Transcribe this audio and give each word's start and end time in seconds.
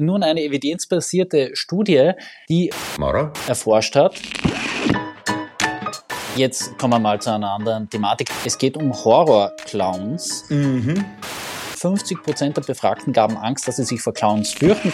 nun 0.00 0.22
eine 0.22 0.42
evidenzbasierte 0.42 1.50
Studie, 1.54 2.12
die 2.48 2.70
Mara? 2.98 3.32
erforscht 3.46 3.94
hat. 3.96 4.14
Jetzt 6.36 6.78
kommen 6.78 6.94
wir 6.94 6.98
mal 6.98 7.20
zu 7.20 7.30
einer 7.30 7.50
anderen 7.50 7.90
Thematik. 7.90 8.30
Es 8.44 8.56
geht 8.56 8.76
um 8.76 8.92
Horror-Clowns. 8.92 10.46
Mhm. 10.48 11.04
50 11.76 12.22
Prozent 12.22 12.56
der 12.56 12.62
Befragten 12.62 13.12
gaben 13.12 13.36
Angst, 13.36 13.66
dass 13.66 13.76
sie 13.76 13.84
sich 13.84 14.00
vor 14.00 14.12
Clowns 14.12 14.52
fürchten. 14.52 14.92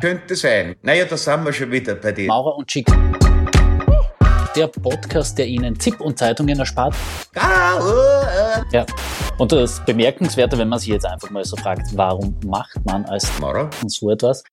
Könnte 0.00 0.34
sein. 0.34 0.74
Naja, 0.82 1.04
da 1.04 1.16
sind 1.16 1.44
wir 1.44 1.52
schon 1.52 1.70
wieder 1.70 1.94
bei 1.94 2.12
dir. 2.12 2.26
Maurer 2.26 2.56
und 2.56 2.66
Chick. 2.66 2.86
Der 4.54 4.66
Podcast, 4.66 5.38
der 5.38 5.46
Ihnen 5.46 5.80
ZIP 5.80 6.00
und 6.00 6.18
Zeitungen 6.18 6.58
erspart. 6.58 6.94
Ja. 7.34 8.84
Und 9.38 9.50
das 9.50 9.82
Bemerkenswerte, 9.86 10.58
wenn 10.58 10.68
man 10.68 10.78
sich 10.78 10.90
jetzt 10.90 11.06
einfach 11.06 11.30
mal 11.30 11.42
so 11.44 11.56
fragt, 11.56 11.96
warum 11.96 12.38
macht 12.44 12.84
man 12.84 13.06
als 13.06 13.38
Mara? 13.40 13.70
so 13.86 14.10
etwas? 14.10 14.44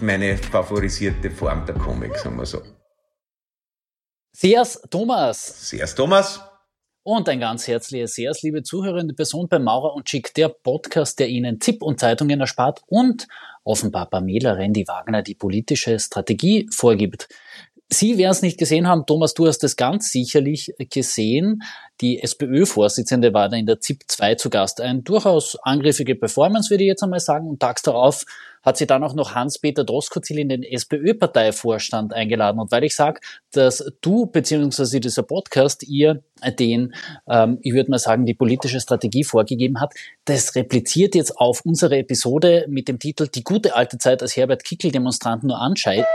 Meine 0.00 0.36
favorisierte 0.36 1.30
Form 1.30 1.64
der 1.64 1.74
Komik, 1.76 2.16
sagen 2.18 2.36
wir 2.36 2.44
so. 2.44 2.60
Sehr's, 4.32 4.80
Thomas. 4.90 5.70
Sehr's, 5.70 5.94
Thomas. 5.94 6.40
Und 7.02 7.26
ein 7.30 7.40
ganz 7.40 7.66
herzliches 7.66 8.14
Sehr's, 8.14 8.42
liebe 8.42 8.62
zuhörende 8.62 9.14
Person 9.14 9.48
bei 9.48 9.58
Maurer 9.58 9.94
und 9.94 10.08
Schick, 10.08 10.34
der 10.34 10.50
Podcast, 10.50 11.18
der 11.18 11.28
Ihnen 11.28 11.58
ZIP 11.60 11.82
und 11.82 11.98
Zeitungen 11.98 12.40
erspart 12.40 12.82
und 12.88 13.26
offenbar 13.64 14.10
Pamela 14.10 14.52
Rendi-Wagner 14.52 15.22
die 15.22 15.34
politische 15.34 15.98
Strategie 15.98 16.68
vorgibt. 16.70 17.28
Sie 17.92 18.18
werden 18.18 18.30
es 18.30 18.42
nicht 18.42 18.56
gesehen 18.56 18.86
haben, 18.86 19.04
Thomas, 19.04 19.34
du 19.34 19.48
hast 19.48 19.64
es 19.64 19.74
ganz 19.74 20.12
sicherlich 20.12 20.72
gesehen. 20.90 21.62
Die 22.00 22.22
SPÖ-Vorsitzende 22.22 23.34
war 23.34 23.48
da 23.48 23.56
in 23.56 23.66
der 23.66 23.80
ZIP 23.80 24.04
2 24.06 24.36
zu 24.36 24.48
Gast. 24.48 24.80
Ein 24.80 25.02
durchaus 25.02 25.56
angriffige 25.62 26.14
Performance, 26.14 26.70
würde 26.70 26.84
ich 26.84 26.88
jetzt 26.88 27.02
einmal 27.02 27.18
sagen. 27.18 27.48
Und 27.48 27.58
tags 27.58 27.82
darauf 27.82 28.24
hat 28.62 28.76
sie 28.76 28.86
dann 28.86 29.02
auch 29.02 29.14
noch 29.14 29.34
Hans-Peter 29.34 29.82
Doskozil 29.82 30.38
in 30.38 30.48
den 30.48 30.62
SPÖ-Parteivorstand 30.62 32.12
eingeladen. 32.12 32.60
Und 32.60 32.70
weil 32.70 32.84
ich 32.84 32.94
sage, 32.94 33.20
dass 33.50 33.84
du 34.02 34.26
beziehungsweise 34.26 35.00
dieser 35.00 35.24
Podcast 35.24 35.82
ihr 35.82 36.22
den, 36.58 36.94
ähm, 37.28 37.58
ich 37.62 37.72
würde 37.72 37.90
mal 37.90 37.98
sagen, 37.98 38.24
die 38.24 38.34
politische 38.34 38.78
Strategie 38.78 39.24
vorgegeben 39.24 39.80
hat, 39.80 39.94
das 40.26 40.54
repliziert 40.54 41.16
jetzt 41.16 41.36
auf 41.36 41.62
unsere 41.64 41.98
Episode 41.98 42.66
mit 42.68 42.86
dem 42.86 43.00
Titel 43.00 43.26
Die 43.26 43.42
gute 43.42 43.74
alte 43.74 43.98
Zeit, 43.98 44.22
als 44.22 44.36
Herbert 44.36 44.62
Kickel 44.62 44.92
Demonstranten 44.92 45.48
nur 45.48 45.60
anscheit 45.60 46.06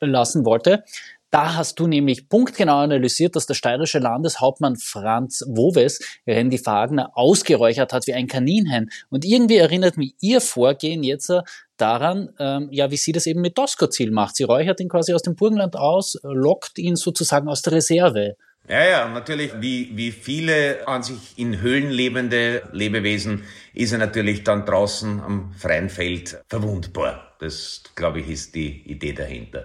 lassen 0.00 0.44
wollte. 0.44 0.84
Da 1.30 1.56
hast 1.56 1.78
du 1.78 1.86
nämlich 1.86 2.30
punktgenau 2.30 2.78
analysiert, 2.78 3.36
dass 3.36 3.44
der 3.44 3.52
steirische 3.52 3.98
Landeshauptmann 3.98 4.76
Franz 4.76 5.44
Woves 5.46 6.00
Randy 6.26 6.56
Fagner 6.56 7.10
ausgeräuchert 7.14 7.92
hat 7.92 8.06
wie 8.06 8.14
ein 8.14 8.28
Kaninchen. 8.28 8.90
Und 9.10 9.26
irgendwie 9.26 9.58
erinnert 9.58 9.98
mich 9.98 10.14
ihr 10.20 10.40
Vorgehen 10.40 11.02
jetzt 11.02 11.30
daran, 11.76 12.30
ähm, 12.38 12.68
ja, 12.70 12.90
wie 12.90 12.96
sie 12.96 13.12
das 13.12 13.26
eben 13.26 13.42
mit 13.42 13.58
Doskozil 13.58 14.10
macht. 14.10 14.36
Sie 14.36 14.44
räuchert 14.44 14.80
ihn 14.80 14.88
quasi 14.88 15.12
aus 15.12 15.22
dem 15.22 15.36
Burgenland 15.36 15.76
aus, 15.76 16.18
lockt 16.22 16.78
ihn 16.78 16.96
sozusagen 16.96 17.48
aus 17.48 17.60
der 17.60 17.74
Reserve. 17.74 18.36
Ja, 18.66 18.84
ja, 18.84 19.08
natürlich, 19.08 19.52
wie, 19.60 19.90
wie 19.96 20.12
viele 20.12 20.86
an 20.86 21.02
sich 21.02 21.34
in 21.36 21.60
Höhlen 21.60 21.90
lebende 21.90 22.62
Lebewesen, 22.72 23.44
ist 23.72 23.92
er 23.92 23.98
natürlich 23.98 24.44
dann 24.44 24.66
draußen 24.66 25.20
am 25.20 25.52
freien 25.52 25.88
Feld 25.88 26.38
verwundbar. 26.48 27.34
Das, 27.38 27.82
glaube 27.94 28.20
ich, 28.20 28.28
ist 28.28 28.54
die 28.54 28.82
Idee 28.90 29.12
dahinter. 29.12 29.64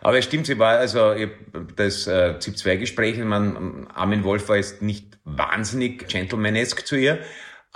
Aber 0.00 0.18
es 0.18 0.24
stimmt, 0.24 0.46
sie 0.46 0.58
war, 0.58 0.78
also 0.78 1.14
das 1.76 2.06
äh, 2.06 2.38
ZIP-2-Gespräch, 2.38 3.18
man, 3.18 3.86
Armin 3.94 4.24
Wolf 4.24 4.48
war 4.48 4.56
jetzt 4.56 4.82
nicht 4.82 5.18
wahnsinnig 5.24 6.08
gentlemanesk 6.08 6.86
zu 6.86 6.96
ihr, 6.96 7.18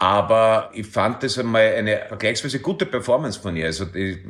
aber 0.01 0.71
ich 0.75 0.87
fand 0.87 1.25
das 1.25 1.39
einmal 1.39 1.75
eine 1.75 2.03
vergleichsweise 2.07 2.61
gute 2.61 2.87
Performance 2.87 3.41
von 3.41 3.57
ihr. 3.57 3.67
Also 3.67 3.85
die, 3.85 4.23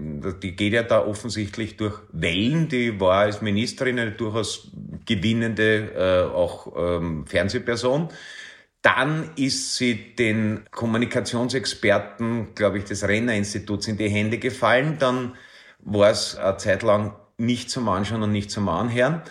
die 0.42 0.56
geht 0.56 0.72
ja 0.72 0.82
da 0.82 1.04
offensichtlich 1.04 1.76
durch 1.76 1.94
Wellen. 2.10 2.70
Die 2.70 2.98
war 2.98 3.18
als 3.18 3.42
Ministerin 3.42 3.98
eine 3.98 4.12
durchaus 4.12 4.72
gewinnende 5.04 5.92
äh, 5.94 6.34
auch 6.34 6.72
ähm, 6.74 7.26
Fernsehperson. 7.26 8.08
Dann 8.80 9.32
ist 9.36 9.76
sie 9.76 10.14
den 10.14 10.64
Kommunikationsexperten, 10.70 12.54
glaube 12.54 12.78
ich, 12.78 12.84
des 12.84 13.06
Renner-Instituts 13.06 13.88
in 13.88 13.98
die 13.98 14.08
Hände 14.08 14.38
gefallen. 14.38 14.96
Dann 14.98 15.34
war 15.80 16.10
es 16.10 16.34
eine 16.36 16.56
Zeit 16.56 16.82
lang 16.82 17.14
nicht 17.38 17.70
zum 17.70 17.88
Anschauen 17.88 18.22
und 18.22 18.32
nicht 18.32 18.50
zum 18.50 18.68
Anhören. 18.68 19.22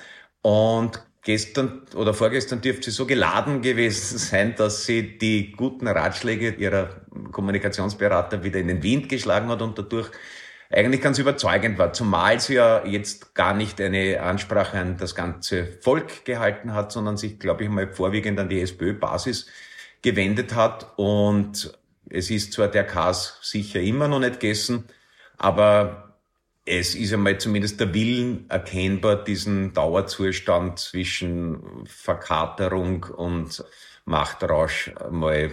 Und 0.41 1.03
gestern 1.21 1.81
oder 1.93 2.13
vorgestern 2.13 2.61
dürfte 2.61 2.89
sie 2.89 2.95
so 2.95 3.05
geladen 3.05 3.61
gewesen 3.61 4.17
sein, 4.17 4.55
dass 4.55 4.85
sie 4.85 5.17
die 5.17 5.51
guten 5.51 5.87
Ratschläge 5.87 6.51
ihrer 6.51 7.01
Kommunikationsberater 7.31 8.43
wieder 8.43 8.59
in 8.59 8.69
den 8.69 8.81
Wind 8.81 9.09
geschlagen 9.09 9.49
hat 9.49 9.61
und 9.61 9.77
dadurch 9.77 10.09
eigentlich 10.69 11.01
ganz 11.01 11.19
überzeugend 11.19 11.77
war. 11.77 11.93
Zumal 11.93 12.39
sie 12.39 12.55
ja 12.55 12.85
jetzt 12.85 13.35
gar 13.35 13.53
nicht 13.53 13.79
eine 13.79 14.21
Ansprache 14.21 14.77
an 14.79 14.97
das 14.97 15.15
ganze 15.15 15.65
Volk 15.81 16.25
gehalten 16.25 16.73
hat, 16.73 16.91
sondern 16.91 17.17
sich, 17.17 17.39
glaube 17.39 17.63
ich, 17.63 17.69
mal 17.69 17.87
vorwiegend 17.93 18.39
an 18.39 18.49
die 18.49 18.61
SPÖ-Basis 18.61 19.47
gewendet 20.01 20.55
hat. 20.55 20.93
Und 20.97 21.77
es 22.09 22.29
ist 22.29 22.53
zwar 22.53 22.67
der 22.67 22.85
Kas 22.85 23.39
sicher 23.41 23.79
immer 23.79 24.07
noch 24.07 24.19
nicht 24.19 24.39
gegessen, 24.39 24.85
aber 25.37 26.06
es 26.67 26.95
ist 26.95 27.13
einmal 27.13 27.37
zumindest 27.37 27.79
der 27.79 27.93
Willen 27.93 28.45
erkennbar, 28.49 29.23
diesen 29.23 29.73
Dauerzustand 29.73 30.77
zwischen 30.79 31.85
Verkaterung 31.85 33.05
und 33.05 33.63
Machtrausch 34.03 34.91
mal 35.09 35.51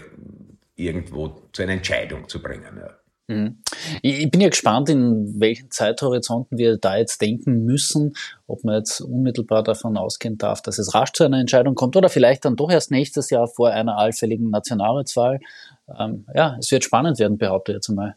irgendwo 0.74 1.48
zu 1.52 1.62
einer 1.62 1.74
Entscheidung 1.74 2.28
zu 2.28 2.42
bringen. 2.42 2.80
Ja. 2.80 2.90
Mhm. 3.28 3.58
Ich 4.02 4.28
bin 4.30 4.40
ja 4.40 4.48
gespannt, 4.48 4.88
in 4.88 5.40
welchen 5.40 5.70
Zeithorizonten 5.70 6.58
wir 6.58 6.76
da 6.78 6.96
jetzt 6.96 7.22
denken 7.22 7.64
müssen, 7.64 8.14
ob 8.48 8.64
man 8.64 8.76
jetzt 8.76 9.00
unmittelbar 9.00 9.62
davon 9.62 9.96
ausgehen 9.96 10.36
darf, 10.36 10.62
dass 10.62 10.78
es 10.78 10.94
rasch 10.94 11.12
zu 11.12 11.24
einer 11.24 11.38
Entscheidung 11.38 11.76
kommt 11.76 11.96
oder 11.96 12.08
vielleicht 12.08 12.44
dann 12.44 12.56
doch 12.56 12.70
erst 12.70 12.90
nächstes 12.90 13.30
Jahr 13.30 13.46
vor 13.46 13.70
einer 13.70 13.96
allfälligen 13.96 14.50
Nationalratswahl. 14.50 15.38
Ähm, 15.96 16.26
ja, 16.34 16.56
es 16.58 16.70
wird 16.72 16.84
spannend 16.84 17.20
werden, 17.20 17.38
behaupte 17.38 17.72
ich 17.72 17.76
jetzt 17.76 17.88
einmal. 17.88 18.16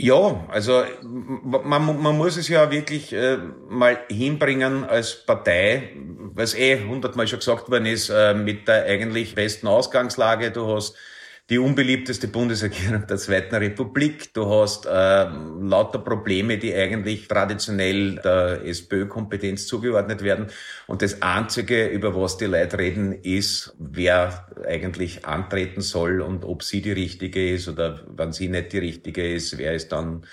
Ja, 0.00 0.44
also 0.48 0.84
man, 1.42 2.00
man 2.00 2.16
muss 2.16 2.36
es 2.36 2.48
ja 2.48 2.70
wirklich 2.70 3.12
äh, 3.12 3.36
mal 3.68 3.98
hinbringen 4.08 4.84
als 4.84 5.26
Partei, 5.26 5.90
was 6.34 6.54
eh 6.54 6.86
hundertmal 6.86 7.26
schon 7.26 7.40
gesagt 7.40 7.68
worden 7.68 7.86
ist, 7.86 8.08
äh, 8.08 8.32
mit 8.32 8.68
der 8.68 8.84
eigentlich 8.84 9.34
besten 9.34 9.66
Ausgangslage. 9.66 10.52
Du 10.52 10.72
hast 10.72 10.94
die 11.50 11.58
unbeliebteste 11.58 12.28
Bundesregierung 12.28 13.06
der 13.06 13.16
Zweiten 13.16 13.54
Republik. 13.54 14.34
Du 14.34 14.46
hast 14.50 14.84
äh, 14.84 15.26
lauter 15.60 15.98
Probleme, 15.98 16.58
die 16.58 16.74
eigentlich 16.74 17.26
traditionell 17.26 18.16
der 18.16 18.64
SPÖ-Kompetenz 18.66 19.66
zugeordnet 19.66 20.22
werden. 20.22 20.48
Und 20.86 21.00
das 21.00 21.22
Einzige, 21.22 21.86
über 21.86 22.14
was 22.14 22.36
die 22.36 22.44
Leute 22.44 22.78
reden, 22.78 23.12
ist, 23.12 23.74
wer 23.78 24.46
eigentlich 24.66 25.24
antreten 25.24 25.80
soll 25.80 26.20
und 26.20 26.44
ob 26.44 26.62
sie 26.62 26.82
die 26.82 26.92
Richtige 26.92 27.54
ist 27.54 27.68
oder 27.68 28.00
wenn 28.14 28.32
sie 28.32 28.48
nicht 28.48 28.74
die 28.74 28.78
Richtige 28.78 29.32
ist, 29.32 29.56
wer 29.56 29.72
ist 29.72 29.90
dann 29.90 30.26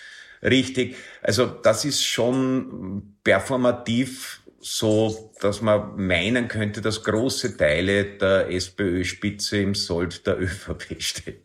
richtig. 0.44 0.98
Also 1.22 1.46
das 1.46 1.86
ist 1.86 2.04
schon 2.04 3.16
performativ 3.24 4.42
so, 4.66 5.32
dass 5.42 5.62
man 5.62 5.96
meinen 5.96 6.48
könnte, 6.48 6.82
dass 6.82 7.04
große 7.04 7.56
Teile 7.56 8.18
der 8.18 8.50
SPÖ-Spitze 8.50 9.60
im 9.60 9.76
Sold 9.76 10.26
der 10.26 10.42
ÖVP 10.42 10.96
stehen. 11.00 11.44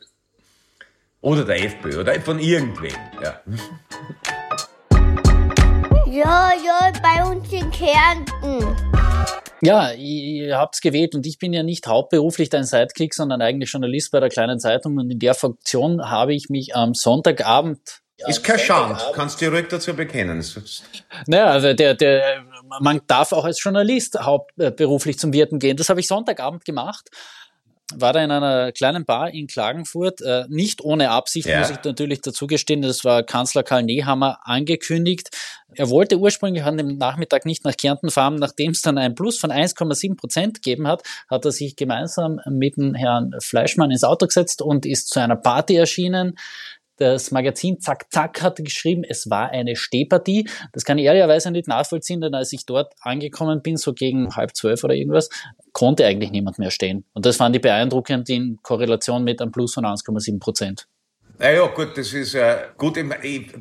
Oder 1.20 1.44
der 1.44 1.62
FPÖ 1.62 2.00
oder 2.00 2.18
von 2.22 2.38
irgendwem. 2.38 2.94
Ja. 3.22 3.42
Ja, 6.06 6.50
ja, 6.64 6.92
bei 7.02 7.22
uns 7.22 7.52
in 7.52 7.70
Kärnten. 7.70 8.76
Ja, 9.60 9.92
ihr 9.92 10.56
habt's 10.56 10.80
gewählt 10.80 11.14
und 11.14 11.26
ich 11.26 11.38
bin 11.38 11.52
ja 11.52 11.62
nicht 11.62 11.86
hauptberuflich 11.86 12.48
dein 12.48 12.64
Sidekick, 12.64 13.12
sondern 13.12 13.42
eigentlich 13.42 13.70
Journalist 13.70 14.12
bei 14.12 14.20
der 14.20 14.30
kleinen 14.30 14.58
Zeitung 14.58 14.96
und 14.96 15.10
in 15.10 15.18
der 15.18 15.34
Funktion 15.34 16.10
habe 16.10 16.32
ich 16.32 16.48
mich 16.48 16.74
am 16.74 16.94
Sonntagabend 16.94 18.00
ist 18.28 18.44
kein 18.44 18.58
Schand, 18.58 19.00
kannst 19.14 19.40
du 19.40 19.46
dir 19.46 19.52
ruhig 19.52 19.68
dazu 19.68 19.94
bekennen. 19.94 20.44
Naja, 21.26 21.46
also 21.46 21.72
der, 21.72 21.94
der, 21.94 22.44
man 22.80 23.00
darf 23.06 23.32
auch 23.32 23.44
als 23.44 23.62
Journalist 23.62 24.18
hauptberuflich 24.20 25.18
zum 25.18 25.32
Wirten 25.32 25.58
gehen. 25.58 25.76
Das 25.76 25.88
habe 25.88 26.00
ich 26.00 26.06
Sonntagabend 26.06 26.64
gemacht. 26.64 27.10
War 27.92 28.12
da 28.12 28.22
in 28.22 28.30
einer 28.30 28.70
kleinen 28.70 29.04
Bar 29.04 29.30
in 29.30 29.48
Klagenfurt, 29.48 30.20
äh, 30.20 30.44
nicht 30.48 30.80
ohne 30.80 31.10
Absicht, 31.10 31.48
ja. 31.48 31.58
muss 31.58 31.70
ich 31.70 31.82
natürlich 31.82 32.20
dazu 32.20 32.46
gestehen. 32.46 32.82
Das 32.82 33.04
war 33.04 33.24
Kanzler 33.24 33.64
Karl 33.64 33.82
Nehammer 33.82 34.38
angekündigt. 34.44 35.30
Er 35.74 35.90
wollte 35.90 36.18
ursprünglich 36.18 36.62
an 36.62 36.76
dem 36.76 36.98
Nachmittag 36.98 37.46
nicht 37.46 37.64
nach 37.64 37.76
Kärnten 37.76 38.10
fahren. 38.10 38.36
Nachdem 38.36 38.72
es 38.72 38.82
dann 38.82 38.96
ein 38.98 39.16
Plus 39.16 39.38
von 39.38 39.50
1,7 39.50 40.16
Prozent 40.16 40.62
gegeben 40.62 40.86
hat, 40.86 41.02
hat 41.28 41.44
er 41.44 41.52
sich 41.52 41.74
gemeinsam 41.74 42.40
mit 42.48 42.76
dem 42.76 42.94
Herrn 42.94 43.34
Fleischmann 43.40 43.90
ins 43.90 44.04
Auto 44.04 44.26
gesetzt 44.26 44.62
und 44.62 44.86
ist 44.86 45.08
zu 45.08 45.20
einer 45.20 45.36
Party 45.36 45.74
erschienen. 45.74 46.36
Das 47.00 47.30
Magazin 47.30 47.80
Zack 47.80 48.12
Zack 48.12 48.42
hatte 48.42 48.62
geschrieben, 48.62 49.04
es 49.08 49.30
war 49.30 49.48
eine 49.48 49.74
Stehpartie. 49.74 50.46
Das 50.74 50.84
kann 50.84 50.98
ich 50.98 51.06
ehrlicherweise 51.06 51.50
nicht 51.50 51.66
nachvollziehen, 51.66 52.20
denn 52.20 52.34
als 52.34 52.52
ich 52.52 52.66
dort 52.66 52.92
angekommen 53.00 53.62
bin, 53.62 53.78
so 53.78 53.94
gegen 53.94 54.36
halb 54.36 54.54
zwölf 54.54 54.84
oder 54.84 54.92
irgendwas, 54.92 55.30
konnte 55.72 56.04
eigentlich 56.04 56.30
niemand 56.30 56.58
mehr 56.58 56.70
stehen. 56.70 57.04
Und 57.14 57.24
das 57.24 57.38
fand 57.38 57.56
ich 57.56 57.62
beeindruckend 57.62 58.28
in 58.28 58.58
Korrelation 58.62 59.24
mit 59.24 59.40
einem 59.40 59.50
Plus 59.50 59.72
von 59.72 59.86
1,7 59.86 60.38
Prozent. 60.40 60.88
Naja, 61.38 61.66
gut, 61.68 61.96
das 61.96 62.12
ist 62.12 62.34
äh, 62.34 62.56
gut. 62.76 62.98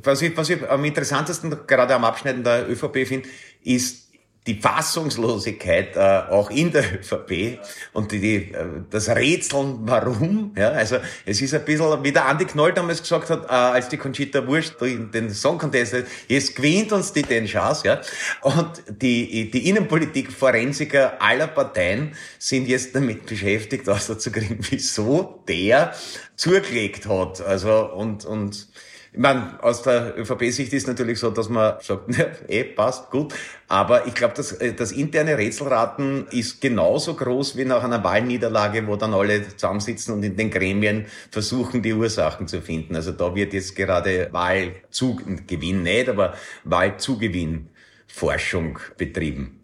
Was 0.04 0.22
ich, 0.22 0.36
was 0.36 0.50
ich 0.50 0.70
am 0.70 0.84
interessantesten 0.84 1.66
gerade 1.66 1.96
am 1.96 2.04
Abschneiden 2.04 2.44
der 2.44 2.70
ÖVP 2.70 3.08
finde, 3.08 3.30
ist 3.64 4.09
die 4.48 4.56
Fassungslosigkeit 4.56 5.96
äh, 5.96 6.00
auch 6.00 6.50
in 6.50 6.72
der 6.72 6.84
ÖVP 7.00 7.60
und 7.94 8.12
die, 8.12 8.20
die, 8.20 8.36
äh, 8.54 8.66
das 8.90 9.10
Rätseln, 9.10 9.80
warum. 9.82 10.54
Ja, 10.58 10.70
also 10.70 10.98
es 11.26 11.42
ist 11.42 11.54
ein 11.54 11.66
bisschen, 11.66 12.04
wie 12.04 12.12
der 12.12 12.26
Andi 12.26 12.46
Knoll 12.46 12.74
damals 12.74 13.02
gesagt 13.02 13.30
hat, 13.30 13.46
äh, 13.46 13.54
als 13.54 13.90
die 13.90 13.98
Conchita 13.98 14.46
Wurst 14.48 14.76
den 14.82 15.30
Song 15.30 15.58
Contest, 15.58 15.96
jetzt 16.28 16.56
gewinnt 16.56 16.92
uns 16.94 17.12
die 17.12 17.24
den 17.24 17.46
Chance. 17.46 17.86
Ja? 17.86 18.02
Und 18.42 18.82
die, 18.88 19.52
die 19.52 19.70
Innenpolitik-Forensiker 19.70 21.22
aller 21.22 21.48
Parteien 21.48 22.14
sind 22.40 22.68
jetzt 22.68 22.96
damit 22.96 23.26
beschäftigt, 23.26 23.88
auszukriegen, 23.90 24.60
wieso 24.70 25.44
der 25.48 25.94
zugelegt 26.38 27.08
hat. 27.08 27.42
Also 27.42 27.92
und, 27.94 28.26
und 28.26 28.68
ich 29.12 29.18
meine, 29.18 29.58
aus 29.64 29.82
der 29.82 30.16
ÖVP-Sicht 30.20 30.72
ist 30.72 30.88
natürlich 30.88 31.18
so, 31.20 31.32
dass 31.32 31.50
man 31.50 31.80
sagt, 31.82 32.16
ja, 32.18 32.28
eh, 32.48 32.64
passt, 32.64 33.10
gut. 33.10 33.34
Aber 33.68 34.06
ich 34.06 34.14
glaube, 34.14 34.36
das, 34.36 34.52
äh, 34.52 34.74
das 34.74 34.92
interne 34.92 35.36
Rätselraten 35.38 36.28
ist 36.28 36.62
genauso 36.62 37.16
groß 37.16 37.58
wie 37.58 37.66
nach 37.66 37.84
einer 37.84 38.04
Wahlniederlage, 38.04 38.86
wo 38.86 38.98
dann 38.98 39.16
alle 39.16 39.48
zusammensitzen 39.48 40.14
und 40.14 40.22
in 40.24 40.38
den 40.38 40.52
Gremien 40.52 41.08
versuchen, 41.32 41.82
die 41.82 41.94
Ursachen 41.94 42.48
zu 42.48 42.62
finden. 42.62 42.96
Also 42.96 43.12
da 43.12 43.34
wird 43.34 43.54
jetzt 43.54 43.76
gerade 43.76 44.30
Wahlzugewinn 44.32 45.82
nicht, 45.82 46.08
aber 46.08 46.36
Wahlzugewinnforschung 46.64 48.78
betrieben. 48.96 49.59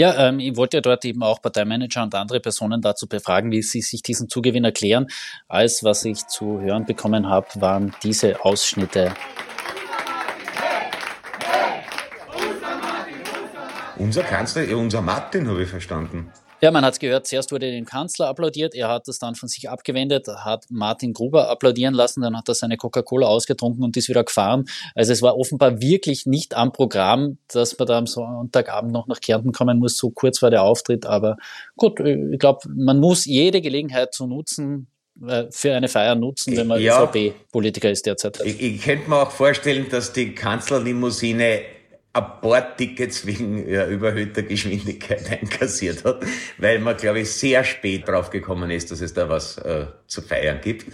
Ja, 0.00 0.28
ähm, 0.28 0.40
ich 0.40 0.56
wollte 0.56 0.78
ja 0.78 0.80
dort 0.80 1.04
eben 1.04 1.22
auch 1.22 1.42
Parteimanager 1.42 2.02
und 2.02 2.14
andere 2.14 2.40
Personen 2.40 2.80
dazu 2.80 3.06
befragen, 3.06 3.50
wie 3.50 3.60
sie 3.60 3.82
sich 3.82 4.00
diesen 4.00 4.30
Zugewinn 4.30 4.64
erklären. 4.64 5.08
Alles, 5.46 5.84
was 5.84 6.06
ich 6.06 6.26
zu 6.26 6.58
hören 6.58 6.86
bekommen 6.86 7.28
habe, 7.28 7.46
waren 7.56 7.94
diese 8.02 8.42
Ausschnitte. 8.42 9.12
Unser 13.98 14.22
Kanzler, 14.22 14.74
unser 14.74 15.02
Martin, 15.02 15.46
habe 15.46 15.64
ich 15.64 15.68
verstanden. 15.68 16.32
Ja, 16.62 16.70
man 16.70 16.84
hat 16.84 16.94
es 16.94 16.98
gehört, 16.98 17.26
zuerst 17.26 17.52
wurde 17.52 17.70
dem 17.70 17.86
Kanzler 17.86 18.28
applaudiert, 18.28 18.74
er 18.74 18.88
hat 18.88 19.08
es 19.08 19.18
dann 19.18 19.34
von 19.34 19.48
sich 19.48 19.70
abgewendet, 19.70 20.28
hat 20.28 20.66
Martin 20.68 21.14
Gruber 21.14 21.48
applaudieren 21.48 21.94
lassen, 21.94 22.20
dann 22.20 22.36
hat 22.36 22.48
er 22.48 22.54
seine 22.54 22.76
Coca-Cola 22.76 23.26
ausgetrunken 23.26 23.82
und 23.82 23.96
ist 23.96 24.08
wieder 24.10 24.24
gefahren. 24.24 24.66
Also 24.94 25.12
es 25.12 25.22
war 25.22 25.38
offenbar 25.38 25.80
wirklich 25.80 26.26
nicht 26.26 26.54
am 26.54 26.72
Programm, 26.72 27.38
dass 27.48 27.78
man 27.78 27.88
da 27.88 27.98
am 27.98 28.06
Sonntagabend 28.06 28.92
noch 28.92 29.06
nach 29.06 29.20
Kärnten 29.20 29.52
kommen 29.52 29.78
muss, 29.78 29.96
so 29.96 30.10
kurz 30.10 30.42
war 30.42 30.50
der 30.50 30.62
Auftritt. 30.62 31.06
Aber 31.06 31.36
gut, 31.76 31.98
ich 32.00 32.38
glaube, 32.38 32.60
man 32.68 33.00
muss 33.00 33.24
jede 33.24 33.62
Gelegenheit 33.62 34.12
zu 34.12 34.26
nutzen, 34.26 34.88
äh, 35.26 35.46
für 35.50 35.74
eine 35.74 35.88
Feier 35.88 36.14
nutzen, 36.14 36.56
wenn 36.56 36.66
man 36.66 36.80
ja, 36.80 37.02
ÖVP-Politiker 37.02 37.90
ist 37.90 38.06
derzeit. 38.06 38.40
Ich, 38.44 38.60
ich 38.60 38.82
könnte 38.82 39.08
mir 39.08 39.16
auch 39.16 39.30
vorstellen, 39.30 39.86
dass 39.90 40.12
die 40.12 40.34
Kanzlerlimousine 40.34 41.62
ein 42.12 42.40
paar 42.40 42.76
Tickets 42.76 43.24
wegen 43.24 43.64
überhöhter 43.64 44.42
Geschwindigkeit 44.42 45.30
einkassiert 45.42 46.04
hat, 46.04 46.24
weil 46.58 46.80
man, 46.80 46.96
glaube 46.96 47.20
ich, 47.20 47.30
sehr 47.30 47.62
spät 47.64 48.08
drauf 48.08 48.30
gekommen 48.30 48.70
ist, 48.70 48.90
dass 48.90 49.00
es 49.00 49.14
da 49.14 49.28
was 49.28 49.58
äh, 49.58 49.86
zu 50.06 50.22
feiern 50.22 50.60
gibt. 50.60 50.92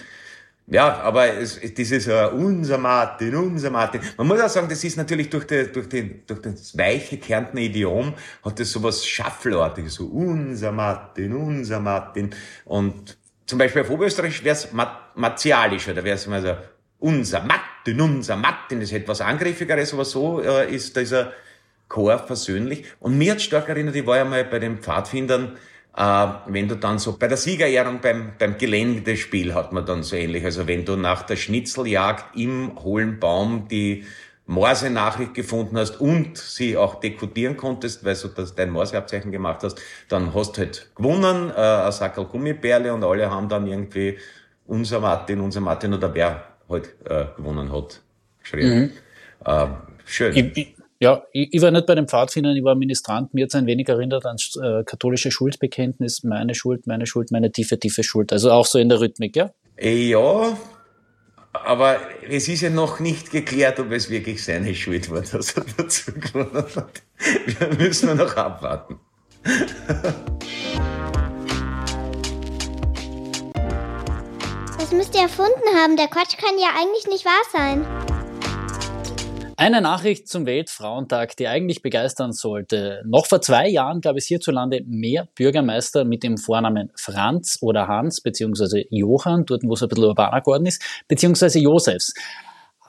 Ja, 0.68 1.00
aber 1.00 1.32
es, 1.32 1.60
dieses 1.60 2.08
uh, 2.08 2.28
unser 2.34 2.76
Martin, 2.76 3.36
unser 3.36 3.70
Martin. 3.70 4.00
Man 4.16 4.26
muss 4.26 4.40
auch 4.40 4.48
sagen, 4.48 4.68
das 4.68 4.82
ist 4.82 4.96
natürlich 4.96 5.30
durch, 5.30 5.46
die, 5.46 5.70
durch, 5.72 5.88
die, 5.88 6.26
durch 6.26 6.42
das 6.42 6.76
weiche 6.76 7.18
Kärntner 7.18 7.60
Idiom 7.60 8.14
hat 8.44 8.58
das 8.58 8.72
sowas 8.72 9.06
Schaffelartiges, 9.06 9.94
so 9.94 10.06
unser 10.06 10.72
Martin, 10.72 11.34
unser 11.34 11.78
Martin. 11.78 12.34
Und 12.64 13.16
zum 13.46 13.60
Beispiel 13.60 13.82
auf 13.82 13.90
Oberösterreich 13.90 14.42
wäre 14.42 14.56
es 14.56 14.68
martialisch, 15.14 15.88
oder 15.88 16.02
wäre 16.02 16.16
es 16.16 16.26
mal 16.26 16.42
so 16.42 16.56
unser 16.98 17.40
Martin, 17.40 18.00
unser 18.00 18.36
Martin 18.36 18.80
ist 18.80 18.92
etwas 18.92 19.20
Angriffigeres, 19.20 19.92
aber 19.92 20.04
so 20.04 20.40
äh, 20.40 20.74
ist 20.74 20.96
dieser 20.96 21.32
Chor 21.88 22.18
versöhnlich. 22.18 22.84
Und 23.00 23.16
mir 23.18 23.32
hat 23.32 23.42
stark 23.42 23.68
erinnert, 23.68 23.96
ich 23.96 24.06
war 24.06 24.16
ja 24.16 24.24
mal 24.24 24.44
bei 24.44 24.58
den 24.58 24.78
Pfadfindern, 24.78 25.56
äh, 25.96 26.26
wenn 26.46 26.68
du 26.68 26.76
dann 26.76 26.98
so 26.98 27.16
bei 27.16 27.28
der 27.28 27.36
Siegerehrung 27.36 28.00
beim, 28.00 28.32
beim 28.38 28.58
Geländespiel 28.58 29.54
hat 29.54 29.72
man 29.72 29.86
dann 29.86 30.02
so 30.02 30.16
ähnlich. 30.16 30.44
Also 30.44 30.66
wenn 30.66 30.84
du 30.84 30.96
nach 30.96 31.22
der 31.22 31.36
Schnitzeljagd 31.36 32.36
im 32.36 32.82
hohlen 32.82 33.20
Baum 33.20 33.68
die 33.68 34.04
Morse-Nachricht 34.46 35.34
gefunden 35.34 35.76
hast 35.76 36.00
und 36.00 36.38
sie 36.38 36.76
auch 36.76 37.00
dekodieren 37.00 37.56
konntest, 37.56 38.04
weil 38.04 38.14
du 38.14 38.28
das 38.28 38.54
dein 38.54 38.70
Morse-Abzeichen 38.70 39.32
gemacht 39.32 39.62
hast, 39.64 39.80
dann 40.08 40.34
hast 40.34 40.56
du 40.56 40.62
halt 40.62 40.90
gewonnen, 40.94 41.50
äh, 41.50 41.60
ein 41.60 41.92
Sackel 41.92 42.24
Gummibärle 42.26 42.94
und 42.94 43.02
alle 43.02 43.30
haben 43.30 43.48
dann 43.48 43.66
irgendwie 43.66 44.18
unser 44.66 45.00
Martin, 45.00 45.40
unser 45.40 45.60
Martin 45.60 45.94
oder 45.94 46.14
wer 46.14 46.55
halt 46.68 46.94
äh, 47.04 47.26
gewonnen 47.36 47.72
hat, 47.72 48.02
geschrieben. 48.42 48.80
Mhm. 48.80 48.90
Äh, 49.44 49.66
schön. 50.04 50.36
Ich, 50.36 50.56
ich, 50.56 50.76
ja, 50.98 51.22
ich, 51.32 51.52
ich, 51.52 51.62
war 51.62 51.70
nicht 51.70 51.86
bei 51.86 51.94
den 51.94 52.08
Pfadfindern, 52.08 52.56
ich 52.56 52.64
war 52.64 52.74
Ministrant. 52.74 53.34
Mir 53.34 53.44
hat 53.44 53.50
es 53.50 53.54
ein 53.54 53.66
wenig 53.66 53.88
erinnert 53.88 54.24
an 54.24 54.36
äh, 54.62 54.82
katholische 54.84 55.30
Schuldbekenntnis, 55.30 56.24
meine 56.24 56.54
Schuld, 56.54 56.86
meine 56.86 57.06
Schuld, 57.06 57.30
meine 57.30 57.52
tiefe, 57.52 57.78
tiefe 57.78 58.02
Schuld. 58.02 58.32
Also 58.32 58.50
auch 58.50 58.66
so 58.66 58.78
in 58.78 58.88
der 58.88 59.00
Rhythmik, 59.00 59.36
ja? 59.36 59.52
Ja, 59.78 60.56
aber 61.52 61.98
es 62.28 62.48
ist 62.48 62.62
ja 62.62 62.70
noch 62.70 63.00
nicht 63.00 63.30
geklärt, 63.30 63.78
ob 63.78 63.92
es 63.92 64.10
wirklich 64.10 64.42
seine 64.42 64.74
Schuld 64.74 65.10
war, 65.10 65.20
dass 65.32 65.56
er 65.56 65.64
dazu 65.76 66.12
gewonnen 66.12 66.64
hat. 66.76 67.02
Wir 67.46 67.74
müssen 67.76 68.16
noch 68.16 68.36
abwarten. 68.36 68.98
Das 74.86 74.94
müsst 74.94 75.16
ihr 75.16 75.22
erfunden 75.22 75.74
haben. 75.74 75.96
Der 75.96 76.06
Quatsch 76.06 76.38
kann 76.38 76.56
ja 76.60 76.68
eigentlich 76.78 77.08
nicht 77.08 77.24
wahr 77.24 77.32
sein. 77.52 77.84
Eine 79.56 79.80
Nachricht 79.80 80.28
zum 80.28 80.46
Weltfrauentag, 80.46 81.36
die 81.36 81.48
eigentlich 81.48 81.82
begeistern 81.82 82.30
sollte. 82.30 83.02
Noch 83.04 83.26
vor 83.26 83.40
zwei 83.40 83.68
Jahren 83.68 84.00
gab 84.00 84.16
es 84.16 84.26
hierzulande 84.26 84.84
mehr 84.86 85.26
Bürgermeister 85.34 86.04
mit 86.04 86.22
dem 86.22 86.38
Vornamen 86.38 86.92
Franz 86.94 87.58
oder 87.62 87.88
Hans, 87.88 88.20
beziehungsweise 88.20 88.84
Johann, 88.90 89.44
dort 89.44 89.64
wo 89.64 89.74
es 89.74 89.82
ein 89.82 89.88
bisschen 89.88 90.04
urbaner 90.04 90.40
geworden 90.40 90.66
ist, 90.66 90.80
beziehungsweise 91.08 91.58
Josefs. 91.58 92.14